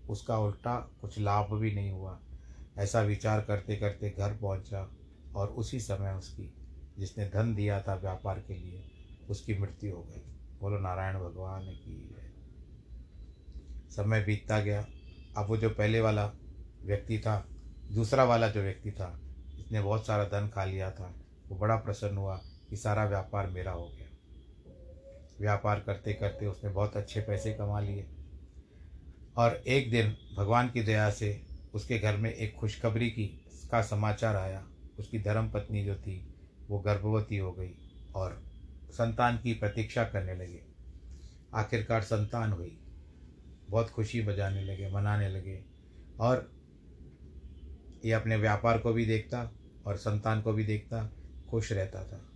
उसका 0.08 0.38
उल्टा 0.38 0.90
कुछ 1.00 1.18
लाभ 1.18 1.54
भी 1.54 1.74
नहीं 1.74 1.90
हुआ। 1.90 2.20
ऐसा 2.78 3.00
विचार 3.00 3.40
करते 3.40 3.76
करते 3.76 4.10
घर 4.10 4.36
पहुँचा 4.36 4.90
और 5.36 5.48
उसी 5.48 5.80
समय 5.80 6.12
उसकी, 6.12 6.54
जिसने 6.98 7.28
धन 7.28 7.54
दिया 7.54 7.80
था 7.80 7.94
व्यापार 7.94 8.38
के 8.38 8.54
लिए, 8.54 8.84
उसकी 9.30 9.58
मृत्यु 9.58 9.96
हो 9.96 10.02
गई। 10.02 10.22
बोलो, 10.60 10.78
नारायण 10.78 11.14
भगवान 11.14 11.62
की 11.62 12.16
समय 13.90 14.24
बीतता 14.24 14.60
गया। 14.60 14.86
अब 15.36 15.48
वो 15.48 15.56
जो 15.56 15.70
पहले 15.70 16.00
वाला 16.00 16.32
व्यक्ति 16.82 17.18
था, 17.18 17.48
दूसरा 17.92 18.24
वाला 18.24 18.48
जो 18.48 18.60
व्यक्ति 18.60 18.90
था, 18.90 19.20
जिसने 19.56 19.80
बहुत 19.80 20.06
सारा 20.06 20.24
धन 20.24 20.48
खा 20.48 20.64
लिया 20.64 20.90
था, 20.90 21.14
वो 21.48 21.58
बड़ा 21.58 21.76
प्रसन्न 21.76 22.16
हुआ 22.16 22.36
कि 22.70 22.76
सारा 22.76 23.04
व्यापार 23.04 23.46
मेरा 23.46 23.72
हो 23.72 23.88
गया। 23.88 24.03
व्यापार 25.40 25.80
करते 25.80 26.12
करते 26.12 26.46
उसने 26.46 26.70
बहुत 26.70 26.96
अच्छे 26.96 27.20
पैसे 27.20 27.54
कमा 27.54 27.80
लिए। 27.80 28.06
और 29.36 29.54
एक 29.56 29.90
दिन 29.90 30.16
भगवान 30.36 30.68
की 30.68 30.82
दया 30.82 31.10
से 31.10 31.46
उसके 31.74 31.98
घर 31.98 32.16
में 32.16 32.32
एक 32.32 32.54
खुशखबरी 32.54 33.10
की, 33.10 33.26
का 33.70 33.82
समाचार 33.82 34.36
आया। 34.36 34.66
उसकी 34.98 35.18
धर्म 35.18 35.50
पत्नी 35.50 35.84
जो 35.84 35.94
थी, 35.94 36.34
वो 36.68 36.78
गर्भवती 36.78 37.36
हो 37.36 37.52
गई 37.52 37.74
और 38.14 38.44
संतान 38.90 39.38
की 39.38 39.54
प्रतीक्षा 39.54 40.04
करने 40.04 40.34
लगे। 40.34 40.62
आखिरकार 41.54 42.02
संतान 42.02 42.52
हुई। 42.52 42.80
बहुत 43.70 43.90
खुशी 43.90 44.22
बजाने 44.22 44.64
लगे, 44.64 44.90
मनाने 44.90 45.28
लगे 45.28 45.64
और 46.20 46.52
ये 48.04 48.12
अपने 48.12 48.36
व्यापार 48.36 48.78
को 48.78 48.92
भी 48.92 49.06
देखता 49.06 49.52
और 49.86 49.96
संतान 49.96 50.42
को 50.42 50.52
भी 50.52 50.64
देखता, 50.64 51.12
खुश 51.50 51.72
रहता 51.72 52.04
था। 52.04 52.30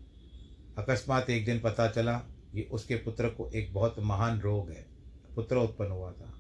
अकस्मात 0.83 1.31
एक 1.31 1.45
दिन 1.45 1.61
पता 1.61 1.91
चला 1.91 2.23
कि 2.53 2.63
उसके 2.63 2.97
पुत्र 2.97 3.29
को 3.29 3.51
एक 3.51 3.73
बहुत 3.75 3.97
महान 3.99 4.41
रोग 4.41 4.71
है, 4.71 4.87
पुत्र 5.35 5.57
उत्पन्न 5.57 5.91
हुआ 5.91 6.13
था। 6.13 6.33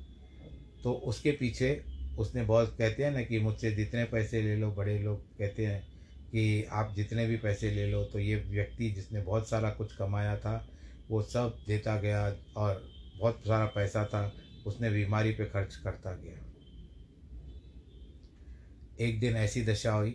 तो 0.82 0.92
उसके 0.92 1.32
पीछे 1.32 1.84
उसने 2.18 2.42
बहुत 2.42 2.74
कहते 2.78 3.04
हैं 3.04 3.10
ना 3.10 3.22
कि 3.22 3.38
मुझसे 3.38 3.70
जितने 3.72 4.04
पैसे 4.04 4.42
ले 4.42 4.56
लो, 4.56 4.70
बड़े 4.70 4.98
लोग 4.98 5.20
कहते 5.38 5.66
हैं 5.66 5.80
कि 6.30 6.64
आप 6.64 6.92
जितने 6.96 7.26
भी 7.26 7.36
पैसे 7.36 7.70
ले 7.70 7.86
लो 7.86 8.04
तो 8.04 8.18
ये 8.18 8.36
व्यक्ति 8.36 8.90
जिसने 8.90 9.20
बहुत 9.20 9.48
सारा 9.48 9.70
कुछ 9.70 9.96
कमाया 9.96 10.36
था, 10.36 10.68
वो 11.10 11.22
सब 11.22 11.58
देता 11.66 11.96
गया 12.00 12.22
और 12.56 12.82
बहुत 13.18 13.40
सारा 13.46 13.66
पैसा 13.66 14.04
था, 14.04 14.32
उसने 14.66 14.90
बीमारी 14.90 15.32
पे 15.32 15.44
खर्च 15.44 15.76
करता 15.76 16.12
गया। 16.14 16.44
एक 19.00 19.20
दिन 19.20 19.36
ऐसी 19.36 19.62
दशा 19.64 19.92
हुई 19.92 20.10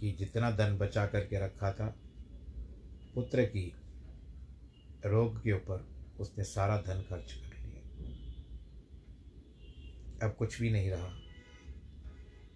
कि 0.00 0.16
जितना 0.18 0.50
धन 0.50 0.76
बचा 0.78 1.06
करके 1.06 1.40
रखा 1.40 1.72
था, 1.72 1.94
पुत्र 3.14 3.44
की 3.44 3.72
रोग 5.06 5.42
के 5.42 5.52
ऊपर 5.52 5.88
उसने 6.20 6.44
सारा 6.44 6.76
धन 6.76 7.02
खर्च 7.02 7.32
कर 7.32 7.64
लिया। 7.64 7.76
अब 10.26 10.34
कुछ 10.34 10.60
भी 10.60 10.70
नहीं 10.70 10.90
रहा। 10.90 11.10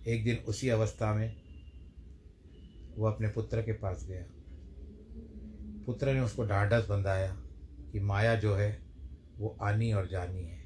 एक 0.08 0.24
दिन 0.24 0.36
उसी 0.36 0.68
अवस्था 0.68 1.14
में 1.14 1.42
वो 2.96 3.06
अपने 3.06 3.28
पुत्र 3.28 3.62
के 3.62 3.72
पास 3.72 4.06
गया। 4.08 4.24
पुत्र 5.86 6.12
ने 6.12 6.20
उसको 6.20 6.44
ढाढ़स 6.44 6.88
बंधाया 6.88 7.36
कि 7.92 8.00
माया 8.00 8.34
जो 8.34 8.54
है, 8.54 8.82
वो 9.38 9.56
आनी 9.62 9.92
और 9.92 10.08
जानी 10.08 10.42
है। 10.42 10.64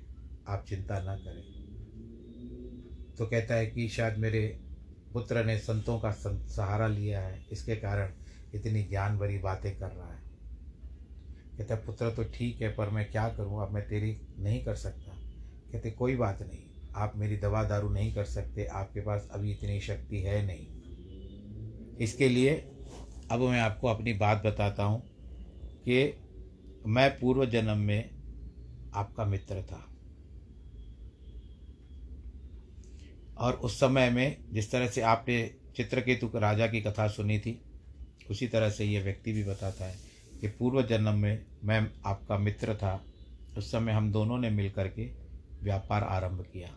आप 0.49 0.65
चिंता 0.69 1.01
ना 1.01 1.17
करें। 1.17 1.65
तो 3.19 3.27
कहता 3.27 3.55
है 3.55 3.67
कि 3.67 3.89
शायद 3.89 4.19
मेरे 4.19 4.61
पुत्र 5.13 5.45
ने 5.45 5.59
संतों 5.59 6.01
का 6.01 6.11
सहारा 6.47 6.87
लिया 6.87 7.21
है। 7.21 7.47
इसके 7.53 7.77
कारण 7.77 8.13
इतनी 8.55 8.83
ज्ञान 8.83 9.19
भरी 9.19 9.39
बातें 9.39 9.79
कर 9.79 9.91
रहा 9.91 10.14
है। 10.14 10.14
कहता 11.59 11.75
पुत्र 11.75 12.11
तो 12.11 12.25
ठीक 12.25 12.63
है, 12.63 12.75
पर 12.75 12.89
मैं 12.89 13.11
क्या 13.11 13.29
करूँ? 13.29 13.63
अब 13.63 13.71
मैं 13.73 13.89
तेरी 13.89 14.21
नहीं 14.39 14.65
कर 14.65 14.75
सकता। 14.75 15.13
कहते, 15.73 15.91
कोई 15.91 16.17
बात 16.17 16.43
नहीं। 16.43 16.65
आप 16.95 17.13
मेरी 17.17 17.37
दवा 17.37 17.65
दारू 17.65 17.89
नहीं 17.89 18.15
कर 18.15 18.25
सकते। 18.25 18.65
आपके 18.65 19.01
पास 19.01 19.29
अभी 19.33 19.53
इतनी 19.53 19.81
शक्ति 19.81 20.21
है 20.21 20.47
नहीं। 20.47 20.67
इसके 21.97 22.29
लिए 22.29 22.55
अब 23.31 23.41
मैं 23.41 23.61
आपको 23.61 23.89
अपनी 23.89 24.13
बात 24.13 24.43
बताता 24.45 24.83
हूँ 24.83 25.03
कि 25.85 26.23
मैं 26.87 27.21
पूर्व 27.21 27.47
जन्म 27.47 27.79
में 27.79 28.11
आपका 28.95 29.25
मित्र 29.25 29.63
था। 29.63 29.91
और 33.39 33.55
उस 33.55 33.77
समय 33.77 34.11
में 34.11 34.45
जिस 34.53 34.71
तरह 34.71 34.89
से 34.89 35.01
आपने 35.01 35.55
चित्रकेतु 35.77 36.31
राजा 36.35 36.67
की 36.67 36.81
कथा 36.81 37.09
सुनी 37.09 37.39
थी, 37.39 37.61
उसी 38.31 38.47
तरह 38.47 38.71
से 38.71 38.85
ये 38.85 39.03
व्यक्ति 39.03 39.33
भी 39.33 39.45
बताता 39.45 39.85
है 39.85 40.14
कि 40.45 40.49
पूर्व 40.51 40.81
जन्म 40.83 41.15
में 41.15 41.45
मैं 41.65 41.81
आपका 42.07 42.37
मित्र 42.39 42.75
था, 42.75 43.01
उस 43.59 43.71
समय 43.73 43.93
हम 43.93 44.11
दोनों 44.13 44.37
ने 44.39 44.51
मिल 44.51 44.69
कर 44.71 44.89
के 44.89 45.05
व्यापार 45.63 46.03
आरंभ 46.05 46.41
किया। 46.53 46.69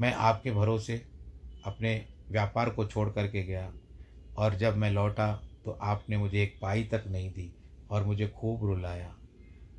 मैं 0.00 0.12
आपके 0.26 0.50
भरोसे 0.50 1.00
अपने 1.66 1.94
व्यापार 2.30 2.70
को 2.70 2.84
छोड़ 2.86 3.08
करके 3.10 3.42
गया 3.42 3.72
और 4.36 4.54
जब 4.54 4.76
मैं 4.76 4.90
लौटा 4.90 5.32
तो 5.64 5.78
आपने 5.82 6.16
मुझे 6.16 6.42
एक 6.42 6.56
पाई 6.62 6.84
तक 6.84 7.04
नहीं 7.08 7.30
दी 7.30 7.50
और 7.90 8.04
मुझे 8.04 8.28
खूब 8.36 8.64
रुलाया। 8.66 9.12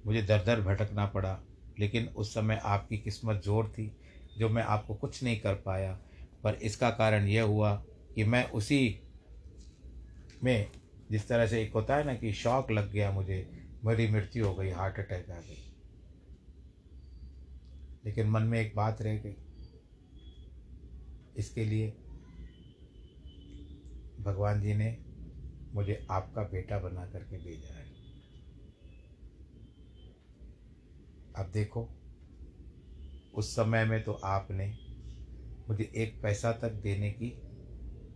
मुझे 0.05 0.21
दर 0.21 0.43
दर 0.45 0.61
भटकना 0.61 1.05
पड़ा, 1.05 1.39
लेकिन 1.79 2.07
उस 2.07 2.33
समय 2.33 2.61
आपकी 2.65 2.97
किस्मत 2.97 3.41
ज़ोर 3.45 3.73
थी 3.77 3.91
जो 4.37 4.49
मैं 4.49 4.63
आपको 4.65 4.93
कुछ 4.95 5.23
नहीं 5.23 5.39
कर 5.39 5.53
पाया। 5.65 5.97
पर 6.43 6.59
इसका 6.63 6.89
कारण 6.91 7.27
यह 7.27 7.43
हुआ 7.45 7.75
कि 8.15 8.23
मैं 8.25 8.47
उसी 8.51 8.99
में 10.43 10.67
जिस 11.11 11.27
तरह 11.27 11.47
से 11.47 11.63
एक 11.63 11.73
होता 11.73 11.95
है 11.95 12.03
ना 12.03 12.15
कि 12.15 12.33
शौक 12.33 12.71
लग 12.71 12.91
गया 12.91 13.11
मुझे, 13.11 13.67
मेरी 13.85 14.07
मृत्यु 14.07 14.47
हो 14.47 14.55
गई 14.55 14.69
हार्ट 14.69 14.99
अटैक 14.99 15.29
आ 15.29 15.39
गई। 15.39 15.69
लेकिन 18.05 18.29
मन 18.29 18.43
में 18.43 18.61
एक 18.61 18.75
बात 18.75 19.01
रह 19.01 19.17
गई। 19.17 19.35
इसके 21.37 21.65
लिए 21.65 21.91
भगवान 24.19 24.61
जी 24.61 24.73
ने 24.73 24.97
मुझे 25.73 26.07
आपका 26.11 26.43
बेटा 26.43 26.79
बना 26.79 27.05
करके 27.05 27.37
भेजा 27.37 27.73
है। 27.73 27.85
अब 31.35 31.51
देखो, 31.51 31.89
उस 33.33 33.55
समय 33.55 33.85
में 33.85 34.03
तो 34.03 34.13
आपने 34.13 34.77
मुझे 35.69 35.91
एक 35.95 36.21
पैसा 36.21 36.51
तक 36.51 36.71
देने 36.71 37.11
की 37.11 37.29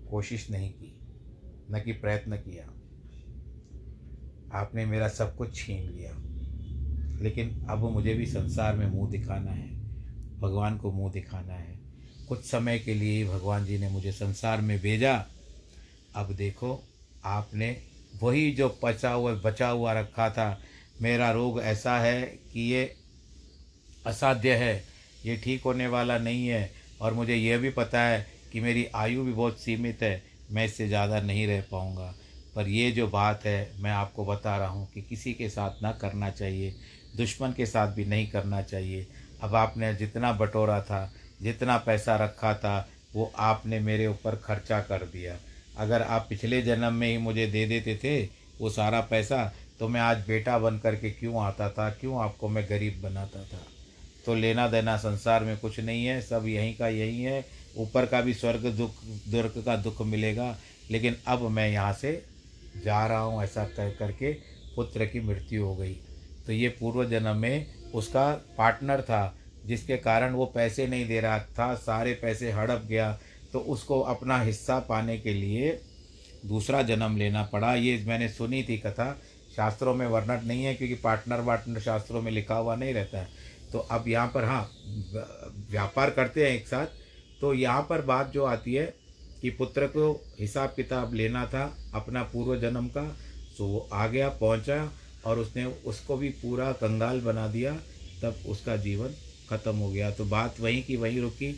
कोशिश 0.09 0.49
नहीं 0.49 0.73
की। 0.73 1.06
न 1.71 1.81
कि 1.85 1.91
प्रयत्न 1.91 2.35
किया। 2.35 2.73
आपने 4.59 4.85
मेरा 4.85 5.07
सब 5.07 5.35
कुछ 5.35 5.55
छीन 5.55 5.89
लिया। 5.91 6.11
लेकिन 7.23 7.65
अब 7.69 7.91
मुझे 7.91 8.13
भी 8.13 8.25
संसार 8.25 8.75
में 8.75 8.87
मुँह 8.87 9.11
दिखाना 9.11 9.51
है, 9.51 9.67
भगवान 10.39 10.77
को 10.77 10.91
मुँह 10.91 11.11
दिखाना 11.11 11.53
है। 11.53 11.79
कुछ 12.27 12.45
समय 12.45 12.79
के 12.79 12.93
लिए 12.93 13.25
भगवान 13.25 13.65
जी 13.65 13.77
ने 13.77 13.89
मुझे 13.89 14.11
संसार 14.11 14.61
में 14.61 14.79
भेजा। 14.79 15.25
अब 16.15 16.33
देखो, 16.33 16.83
आपने 17.25 17.81
वही 18.23 18.51
जो 18.51 18.79
पचा 18.83 19.11
हुआ, 19.11 19.33
बचा 19.33 19.69
हुआ 19.69 19.93
रखा 19.93 20.29
था, 20.29 20.61
मेरा 21.01 21.31
रोग 21.31 21.61
ऐसा 21.61 21.99
है 21.99 22.21
कि 22.21 22.59
ये 22.59 22.95
असाध्य 24.05 24.55
है, 24.55 24.83
ये 25.25 25.37
ठीक 25.37 25.61
होने 25.61 25.87
वाला 25.87 26.17
नहीं 26.17 26.47
है। 26.47 26.71
और 27.01 27.13
मुझे 27.13 27.35
यह 27.35 27.57
भी 27.57 27.69
पता 27.69 28.01
है 28.01 28.27
कि 28.51 28.59
मेरी 28.59 28.85
आयु 28.85 29.23
भी 29.23 29.33
बहुत 29.33 29.59
सीमित 29.59 30.03
है। 30.03 30.23
मैं 30.51 30.65
इससे 30.65 30.87
ज़्यादा 30.87 31.19
नहीं 31.21 31.45
रह 31.47 31.61
पाऊँगा। 31.71 32.13
पर 32.55 32.67
ये 32.67 32.91
जो 32.91 33.07
बात 33.07 33.45
है, 33.45 33.71
मैं 33.79 33.91
आपको 33.91 34.25
बता 34.25 34.57
रहा 34.57 34.67
हूँ 34.67 34.87
कि 34.93 35.01
किसी 35.01 35.33
के 35.33 35.49
साथ 35.49 35.81
ना 35.83 35.91
करना 35.91 36.29
चाहिए, 36.29 36.73
दुश्मन 37.17 37.53
के 37.53 37.65
साथ 37.65 37.93
भी 37.93 38.05
नहीं 38.05 38.27
करना 38.27 38.61
चाहिए। 38.61 39.07
अब 39.41 39.55
आपने 39.55 39.93
जितना 39.95 40.31
बटोरा 40.33 40.79
था, 40.81 41.11
जितना 41.41 41.77
पैसा 41.77 42.15
रखा 42.15 42.53
था, 42.53 42.87
वो 43.15 43.31
आपने 43.37 43.79
मेरे 43.79 44.07
ऊपर 44.07 44.35
खर्चा 44.35 44.79
कर 44.81 45.05
दिया। 45.05 45.37
अगर 45.77 46.01
आप 46.01 46.25
पिछले 46.29 46.61
जन्म 46.61 46.93
में 46.93 47.07
ही 47.07 47.17
मुझे 47.17 47.47
दे 47.47 47.65
देते 47.65 47.95
थे 48.03 48.21
वो 48.59 48.69
सारा 48.69 48.99
पैसा 49.01 49.43
तो 49.79 49.87
मैं 49.87 50.01
आज 50.01 50.23
बेटा 50.27 50.57
बन 50.59 50.77
करके 50.77 51.09
क्यों 51.09 51.43
आता 51.43 51.69
था, 51.69 51.89
क्यों 51.91 52.23
आपको 52.23 52.47
मैं 52.49 52.63
गरीब 52.69 53.01
बनाता 53.01 53.43
था? 53.43 53.65
तो 54.25 54.35
लेना 54.35 54.67
देना 54.67 54.95
संसार 54.97 55.43
में 55.43 55.57
कुछ 55.57 55.79
नहीं 55.79 56.05
है, 56.05 56.21
सब 56.21 56.47
यहीं 56.47 56.73
का 56.75 56.87
यहीं 56.87 57.21
है। 57.21 57.45
ऊपर 57.77 58.05
का 58.05 58.21
भी 58.21 58.33
स्वर्ग 58.33 58.65
दुख, 58.67 59.03
दुर्ग 59.27 59.61
का 59.65 59.75
दुख 59.77 60.01
मिलेगा, 60.03 60.55
लेकिन 60.91 61.15
अब 61.27 61.41
मैं 61.41 61.69
यहाँ 61.69 61.93
से 61.93 62.21
जा 62.85 63.05
रहा 63.07 63.19
हूँ, 63.19 63.43
ऐसा 63.43 63.63
कर, 63.65 63.89
करके 63.99 64.31
पुत्र 64.75 65.05
की 65.05 65.19
मृत्यु 65.19 65.65
हो 65.65 65.75
गई। 65.75 65.93
तो 66.45 66.53
ये 66.53 66.69
पूर्व 66.69 67.03
जन्म 67.05 67.37
में 67.37 67.65
उसका 67.93 68.31
पार्टनर 68.57 69.01
था, 69.01 69.35
जिसके 69.65 69.97
कारण 69.97 70.33
वो 70.33 70.45
पैसे 70.45 70.87
नहीं 70.87 71.07
दे 71.07 71.19
रहा 71.19 71.39
था, 71.39 71.73
सारे 71.75 72.13
पैसे 72.13 72.51
हड़प 72.51 72.85
गया। 72.89 73.11
तो 73.53 73.59
उसको 73.59 73.99
अपना 74.01 74.41
हिस्सा 74.41 74.79
पाने 74.79 75.17
के 75.17 75.33
लिए 75.33 75.79
दूसरा 76.45 76.81
जन्म 76.81 77.17
लेना 77.17 77.43
पड़ा। 77.43 77.73
ये 77.75 78.03
मैंने 78.07 78.27
सुनी 78.29 78.63
थी 78.63 78.77
कथा, 78.77 79.11
शास्त्रों 79.55 79.93
में 79.95 80.05
वर्णन 80.07 80.45
नहीं 80.45 80.63
है, 80.63 80.73
क्योंकि 80.75 80.95
पार्टनर 80.95 81.41
वार्टनर 81.41 81.79
शास्त्रों 81.79 82.21
में 82.21 82.31
लिखा 82.31 82.55
हुआ 82.55 82.75
नहीं 82.75 82.93
रहता 82.93 83.19
है। 83.19 83.27
तो 83.71 83.79
अब 83.79 84.07
यहाँ 84.07 84.27
पर 84.27 84.43
हाँ 84.43 84.69
व्यापार 85.71 86.09
करते 86.09 86.45
हैं 86.45 86.55
एक 86.55 86.67
साथ 86.67 86.85
तो 87.41 87.53
यहाँ 87.53 87.81
पर 87.89 88.01
बात 88.01 88.31
जो 88.33 88.43
आती 88.45 88.73
है 88.73 88.85
कि 89.41 89.49
पुत्र 89.49 89.87
को 89.87 90.11
हिसाब 90.39 90.73
किताब 90.75 91.13
लेना 91.13 91.45
था 91.45 91.63
अपना 91.95 92.23
पूर्व 92.23 92.55
जन्म 92.61 92.87
का 92.87 93.03
तो 93.57 93.65
वो 93.65 93.87
आ 93.93 94.07
गया, 94.07 94.29
पहुँचा 94.29 94.91
और 95.25 95.39
उसने 95.39 95.65
उसको 95.65 96.17
भी 96.17 96.29
पूरा 96.31 96.71
कंगाल 96.71 97.21
बना 97.21 97.47
दिया, 97.47 97.73
तब 98.21 98.43
उसका 98.49 98.75
जीवन 98.77 99.13
खत्म 99.49 99.75
हो 99.75 99.89
गया। 99.89 100.09
तो 100.11 100.25
बात 100.25 100.59
वहीं 100.59 100.83
की 100.83 100.95
वहीं 100.95 101.21
रुकी 101.21 101.51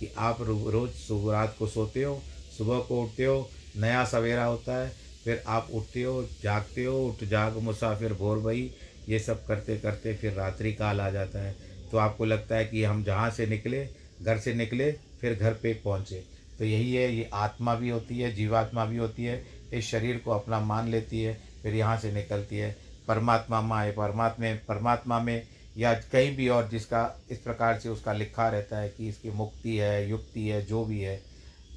कि 0.00 0.08
आप 0.18 0.40
रोज़ 0.40 0.90
सुबह 0.90 1.32
रात 1.32 1.54
को 1.58 1.66
सोते 1.66 2.02
हो, 2.02 2.20
सुबह 2.58 2.78
को 2.78 3.02
उठते 3.02 3.24
हो, 3.24 3.48
नया 3.76 4.04
सवेरा 4.04 4.44
होता 4.44 4.76
है, 4.76 4.92
फिर 5.24 5.42
आप 5.46 5.68
उठते 5.72 6.02
हो, 6.02 6.22
जागते 6.42 6.84
हो, 6.84 6.98
उठ 7.06 7.24
जाग 7.24 7.56
मुसाफिर, 7.58 8.12
भोर 8.12 8.38
भई, 8.38 8.70
ये 9.08 9.18
सब 9.18 9.46
करते 9.46 9.76
करते 9.76 10.14
फिर 10.14 10.32
रात्रि 10.32 10.72
काल 10.72 11.00
आ 11.00 11.10
जाता 11.10 11.42
है। 11.42 11.54
तो 11.90 11.98
आपको 11.98 12.24
लगता 12.24 12.56
है 12.56 12.64
कि 12.64 12.84
हम 12.84 13.02
जहाँ 13.04 13.30
से 13.30 13.46
निकले, 13.46 13.88
घर 14.22 14.38
से 14.38 14.54
निकले 14.54 14.90
फिर 15.20 15.34
घर 15.34 15.52
पे 15.52 15.72
पहुँचे। 15.74 16.24
तो 16.58 16.64
यही 16.64 16.94
है, 16.94 17.12
ये 17.14 17.28
आत्मा 17.32 17.74
भी 17.74 17.88
होती 17.88 18.18
है, 18.18 18.32
जीवात्मा 18.34 18.84
भी 18.84 18.96
होती 18.96 19.24
है, 19.24 19.44
इस 19.72 19.90
शरीर 19.90 20.18
को 20.18 20.30
अपना 20.30 20.60
मान 20.60 20.88
लेती 20.88 21.22
है, 21.22 21.34
फिर 21.62 21.74
यहाँ 21.74 21.98
से 21.98 22.12
निकलती 22.12 22.56
है। 22.56 22.76
परमात्मा 23.08 23.60
माँ 23.60 23.86
परमात्मा 23.92 24.54
परमात्मा 24.68 25.18
में, 25.20 25.46
या 25.76 25.94
कहीं 25.94 26.36
भी 26.36 26.48
और 26.48 26.68
जिसका, 26.68 27.22
इस 27.30 27.38
प्रकार 27.38 27.78
से 27.78 27.88
उसका 27.88 28.12
लिखा 28.12 28.48
रहता 28.48 28.78
है 28.78 28.88
कि 28.88 29.08
इसकी 29.08 29.30
मुक्ति 29.30 29.76
है, 29.76 30.08
युक्ति 30.10 30.48
है, 30.48 30.64
जो 30.66 30.84
भी 30.84 31.00
है 31.00 31.20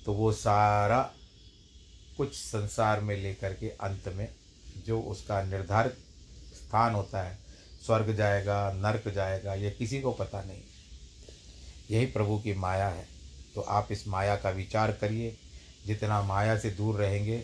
तो 0.06 0.13
वो 0.13 0.32
सारा 0.32 1.02
कुछ 2.17 2.34
संसार 2.34 2.99
में 2.99 3.15
लेकर 3.17 3.54
के 3.54 3.69
अंत 3.69 4.08
में 4.15 4.28
जो 4.86 4.99
उसका 5.02 5.41
निर्धारित 5.43 5.93
स्थान 6.56 6.93
होता 6.93 7.21
है, 7.21 7.38
स्वर्ग 7.86 8.15
जाएगा, 8.15 8.71
नरक 8.73 9.13
जाएगा, 9.13 9.54
ये 9.54 9.71
किसी 9.71 10.02
को 10.02 10.12
पता 10.12 10.41
नहीं। 10.41 10.62
यही 11.91 12.06
प्रभु 12.06 12.38
की 12.38 12.54
माया 12.54 12.88
है। 12.88 13.18
तो 13.56 13.62
आप 13.62 13.88
इस 13.92 14.08
माया 14.08 14.36
का 14.36 14.50
विचार 14.50 14.92
करिए। 14.92 15.36
जितना 15.86 16.22
माया 16.22 16.58
से 16.58 16.70
दूर 16.70 16.96
रहेंगे, 16.96 17.44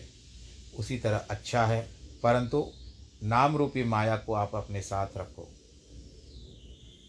उसी 0.78 0.98
तरह 0.98 1.26
अच्छा 1.30 1.64
है। 1.66 1.80
परंतु 2.22 2.66
नाम 3.22 3.56
रूपी 3.56 3.84
माया 3.84 4.16
को 4.16 4.34
आप 4.34 4.54
अपने 4.54 4.80
साथ 4.82 5.16
रखो। 5.16 5.48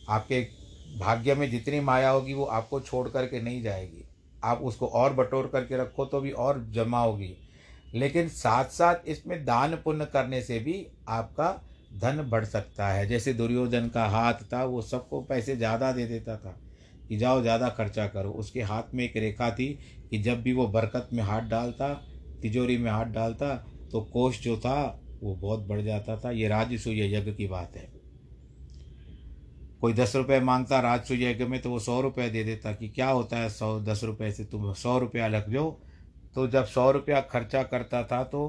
आपके 0.09 0.41
भाग्य 0.99 1.35
में 1.35 1.49
जितनी 1.51 1.79
माया 1.79 2.09
होगी, 2.09 2.33
वो 2.33 2.45
आपको 2.45 2.79
छोड़ 2.79 3.07
करके 3.09 3.41
नहीं 3.41 3.61
जाएगी। 3.63 4.03
आप 4.43 4.61
उसको 4.61 4.87
और 4.87 5.13
बटोर 5.13 5.47
करके 5.47 5.77
रखो 5.77 6.05
तो 6.05 6.21
भी 6.21 6.31
और 6.31 6.63
जमा 6.69 6.99
होगी। 6.99 7.35
लेकिन 7.93 8.29
साथ 8.29 8.65
साथ 8.65 9.07
इसमें 9.07 9.43
दान 9.45 9.75
पुण्य 9.75 10.05
करने 10.05 10.41
से 10.41 10.59
भी 10.59 10.85
आपका 11.07 11.49
धन 11.93 12.21
बढ़ 12.21 12.45
सकता 12.45 12.87
है। 12.87 13.07
जैसे 13.07 13.33
दुर्योधन 13.33 13.87
का 13.89 14.05
हाथ 14.05 14.33
था, 14.33 14.63
वो 14.63 14.81
सबको 14.81 15.21
पैसे 15.21 15.55
ज़्यादा 15.55 15.91
दे 15.91 16.05
देता 16.05 16.37
था। 16.37 16.55
कि 17.09 17.17
जाओ, 17.17 17.41
ज़्यादा 17.41 17.69
खर्चा 17.69 18.07
करो। 18.07 18.31
उसके 18.33 18.61
हाथ 18.63 18.93
में 18.93 19.03
एक 19.03 19.17
रेखा 19.17 19.49
थी 19.51 19.67
कि 20.11 20.17
जब 20.19 20.41
भी 20.41 20.53
वो 20.53 20.67
बरकत 20.69 21.09
में 21.13 21.23
हाथ 21.23 21.49
डालता, 21.49 21.93
तिजोरी 22.43 22.77
में 22.77 22.91
हाथ 22.91 23.05
डालता 23.11 23.55
तो 23.93 24.01
कोष 24.03 24.41
जो 24.41 24.57
था, 24.57 25.03
वो 25.23 25.35
बहुत 25.35 25.67
बढ़ 25.67 25.81
जाता 25.81 26.17
था। 26.17 26.31
ये 26.31 26.47
राजसूय 26.47 27.05
यज्ञ 27.07 27.31
की 27.31 27.47
बात 27.47 27.75
है। 27.75 27.89
कोई 29.81 29.93
दस 29.93 30.15
रुपये 30.15 30.39
माँगता 30.41 30.79
राजसूय 30.79 31.23
यज्ञ 31.23 31.45
में 31.45 31.59
तो 31.61 31.69
वो 31.69 31.79
सौ 31.79 31.99
रुपये 32.01 32.29
दे 32.29 32.43
देता 32.43 32.71
कि 32.71 32.87
क्या 32.89 33.09
होता 33.09 33.37
है 33.37 33.49
सौ, 33.49 33.79
दस 33.81 34.03
रुपये 34.03 34.31
से 34.31 34.45
तुम 34.45 34.71
सौ 34.75 34.97
रुपया 34.99 35.27
लग 35.27 35.51
जाओ। 35.53 35.71
तो 36.35 36.47
जब 36.47 36.65
सौ 36.65 36.89
रुपया 36.91 37.19
खर्चा 37.23 37.61
करता 37.63 38.03
था 38.03 38.23
तो 38.23 38.47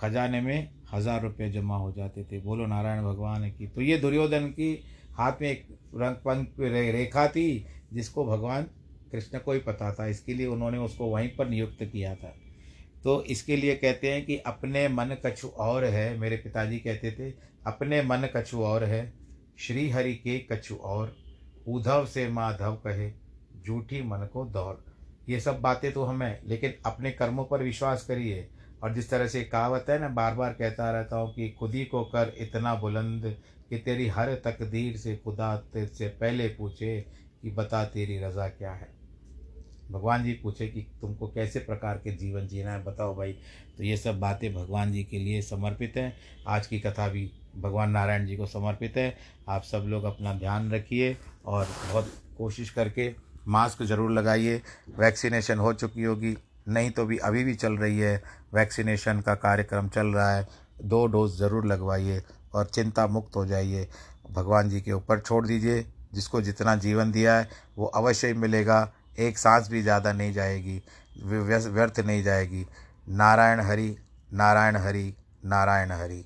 खजाने 0.00 0.40
में 0.40 0.70
हज़ार 0.92 1.22
रुपये 1.22 1.50
जमा 1.50 1.76
हो 1.76 1.90
जाते 1.92 2.24
थे। 2.24 2.40
बोलो, 2.40 2.66
नारायण 2.66 3.02
भगवान 3.04 3.48
की। 3.50 3.66
तो 3.66 3.80
ये 3.80 3.98
दुर्योधन 3.98 4.46
की 4.48 4.72
हाथ 5.14 5.40
में 5.40 5.48
एक 5.50 5.66
रंग 5.96 6.16
पंख 6.16 6.60
रेखा 6.60 7.26
थी 7.28 7.64
जिसको 7.92 8.24
भगवान 8.24 8.62
कृष्ण 9.12 9.38
को 9.38 9.52
ही 9.52 9.58
पता 9.58 9.92
था, 9.94 10.06
इसके 10.06 10.34
लिए 10.34 10.46
उन्होंने 10.46 10.78
उसको 10.78 11.06
वहीं 11.06 11.28
पर 11.28 11.48
नियुक्त 11.48 11.84
किया 11.84 12.14
था। 12.14 12.34
तो 13.04 13.22
इसके 13.22 13.56
लिए 13.56 13.74
कहते 13.74 14.12
हैं 14.12 14.24
कि 14.26 14.36
अपने 14.36 14.88
मन 14.88 15.16
कछु 15.26 15.48
और 15.48 15.84
है, 15.84 16.18
मेरे 16.18 16.36
पिताजी 16.36 16.78
कहते 16.78 17.10
थे, 17.10 17.30
अपने 17.66 18.02
मन 18.02 18.28
कछु 18.36 18.62
और 18.62 18.84
है 18.84 19.12
श्री 19.58 19.90
हरि 19.90 20.14
के 20.14 20.38
कछु 20.52 20.74
और 20.74 21.16
उधव 21.68 22.06
से 22.06 22.28
माधव 22.28 22.74
कहे, 22.74 23.10
झूठी 23.66 24.02
मन 24.02 24.28
को 24.32 24.44
दौड़। 24.44 24.76
ये 25.28 25.40
सब 25.40 25.60
बातें 25.60 25.92
तो 25.92 26.04
हमें, 26.04 26.40
लेकिन 26.46 26.74
अपने 26.86 27.10
कर्मों 27.10 27.44
पर 27.44 27.62
विश्वास 27.62 28.04
करिए। 28.04 28.48
और 28.82 28.94
जिस 28.94 29.10
तरह 29.10 29.26
से 29.26 29.42
कहावत 29.44 29.86
है 29.88 29.98
ना 29.98 30.08
बार 30.08 30.34
बार 30.34 30.52
कहता 30.52 30.90
रहता 30.90 31.16
हूँ 31.16 31.34
कि 31.34 31.48
खुद 31.50 31.74
ही 31.74 31.84
को 31.84 32.02
कर 32.04 32.32
इतना 32.38 32.74
बुलंद 32.74 33.36
कि 33.70 33.78
तेरी 33.78 34.06
हर 34.08 34.34
तकदीर 34.34 34.96
से 34.96 35.16
खुदा 35.16 35.56
से 35.76 36.08
पहले 36.08 36.48
पूछे 36.48 37.04
कि 37.42 37.50
बता 37.50 37.84
तेरी 37.84 38.18
रज़ा 38.18 38.48
क्या 38.48 38.72
है। 38.72 38.90
भगवान 39.90 40.24
जी 40.24 40.32
पूछे 40.32 40.66
कि 40.68 40.80
तुमको 41.00 41.26
कैसे 41.28 41.58
प्रकार 41.58 41.96
के 41.96 42.10
जीवन 42.10 42.46
जीना 42.48 42.72
है, 42.72 42.82
बताओ 42.84 43.14
भाई। 43.16 43.32
तो 43.76 43.84
ये 43.84 43.96
सब 43.96 44.20
बातें 44.20 44.52
भगवान 44.54 44.92
जी 44.92 45.02
के 45.04 45.18
लिए 45.18 45.42
समर्पित 45.42 45.96
हैं। 45.96 46.12
आज 46.48 46.66
की 46.66 46.78
कथा 46.80 47.08
भी 47.08 47.30
भगवान 47.56 47.90
नारायण 47.90 48.26
जी 48.26 48.36
को 48.36 48.46
समर्पित 48.46 48.96
है। 48.96 49.14
आप 49.48 49.62
सब 49.62 49.84
लोग 49.86 50.04
अपना 50.04 50.34
ध्यान 50.34 50.70
रखिए 50.72 51.16
और 51.46 51.64
बहुत 51.64 52.12
कोशिश 52.38 52.70
करके 52.70 53.10
मास्क 53.48 53.82
ज़रूर 53.82 54.12
लगाइए। 54.12 54.60
वैक्सीनेशन 54.98 55.58
हो 55.58 55.72
चुकी 55.72 56.02
होगी, 56.02 56.36
नहीं 56.68 56.90
तो 56.90 57.04
भी 57.06 57.18
अभी 57.18 57.44
भी 57.44 57.54
चल 57.54 57.76
रही 57.76 57.98
है। 57.98 58.22
वैक्सीनेशन 58.54 59.20
का 59.20 59.34
कार्यक्रम 59.36 59.88
चल 59.88 60.06
रहा 60.06 60.36
है। 60.36 60.46
दो 60.82 61.06
डोज 61.06 61.38
ज़रूर 61.38 61.66
लगवाइए 61.66 62.22
और 62.54 62.66
चिंता 62.66 63.06
मुक्त 63.06 63.36
हो 63.36 63.44
जाइए। 63.46 63.88
भगवान 64.30 64.68
जी 64.68 64.80
के 64.80 64.92
ऊपर 64.92 65.20
छोड़ 65.20 65.46
दीजिए। 65.46 65.84
जिसको 66.12 66.40
जितना 66.42 66.74
जीवन 66.76 67.12
दिया 67.12 67.36
है, 67.36 67.48
वो 67.78 67.86
अवश्य 67.86 68.26
ही 68.26 68.34
मिलेगा। 68.34 68.92
एक 69.18 69.38
सांस 69.38 69.68
भी 69.70 69.82
ज़्यादा 69.82 70.12
नहीं 70.12 70.32
जाएगी 70.32 70.82
व्यर्थ 71.24 72.00
नहीं 72.00 72.22
जाएगी। 72.22 72.66
नारायण 73.10 73.60
हरि 73.60 73.96
नारायण 74.32 74.76
हरि 74.76 75.12
नारायण 75.44 75.90
हरि। 75.92 76.24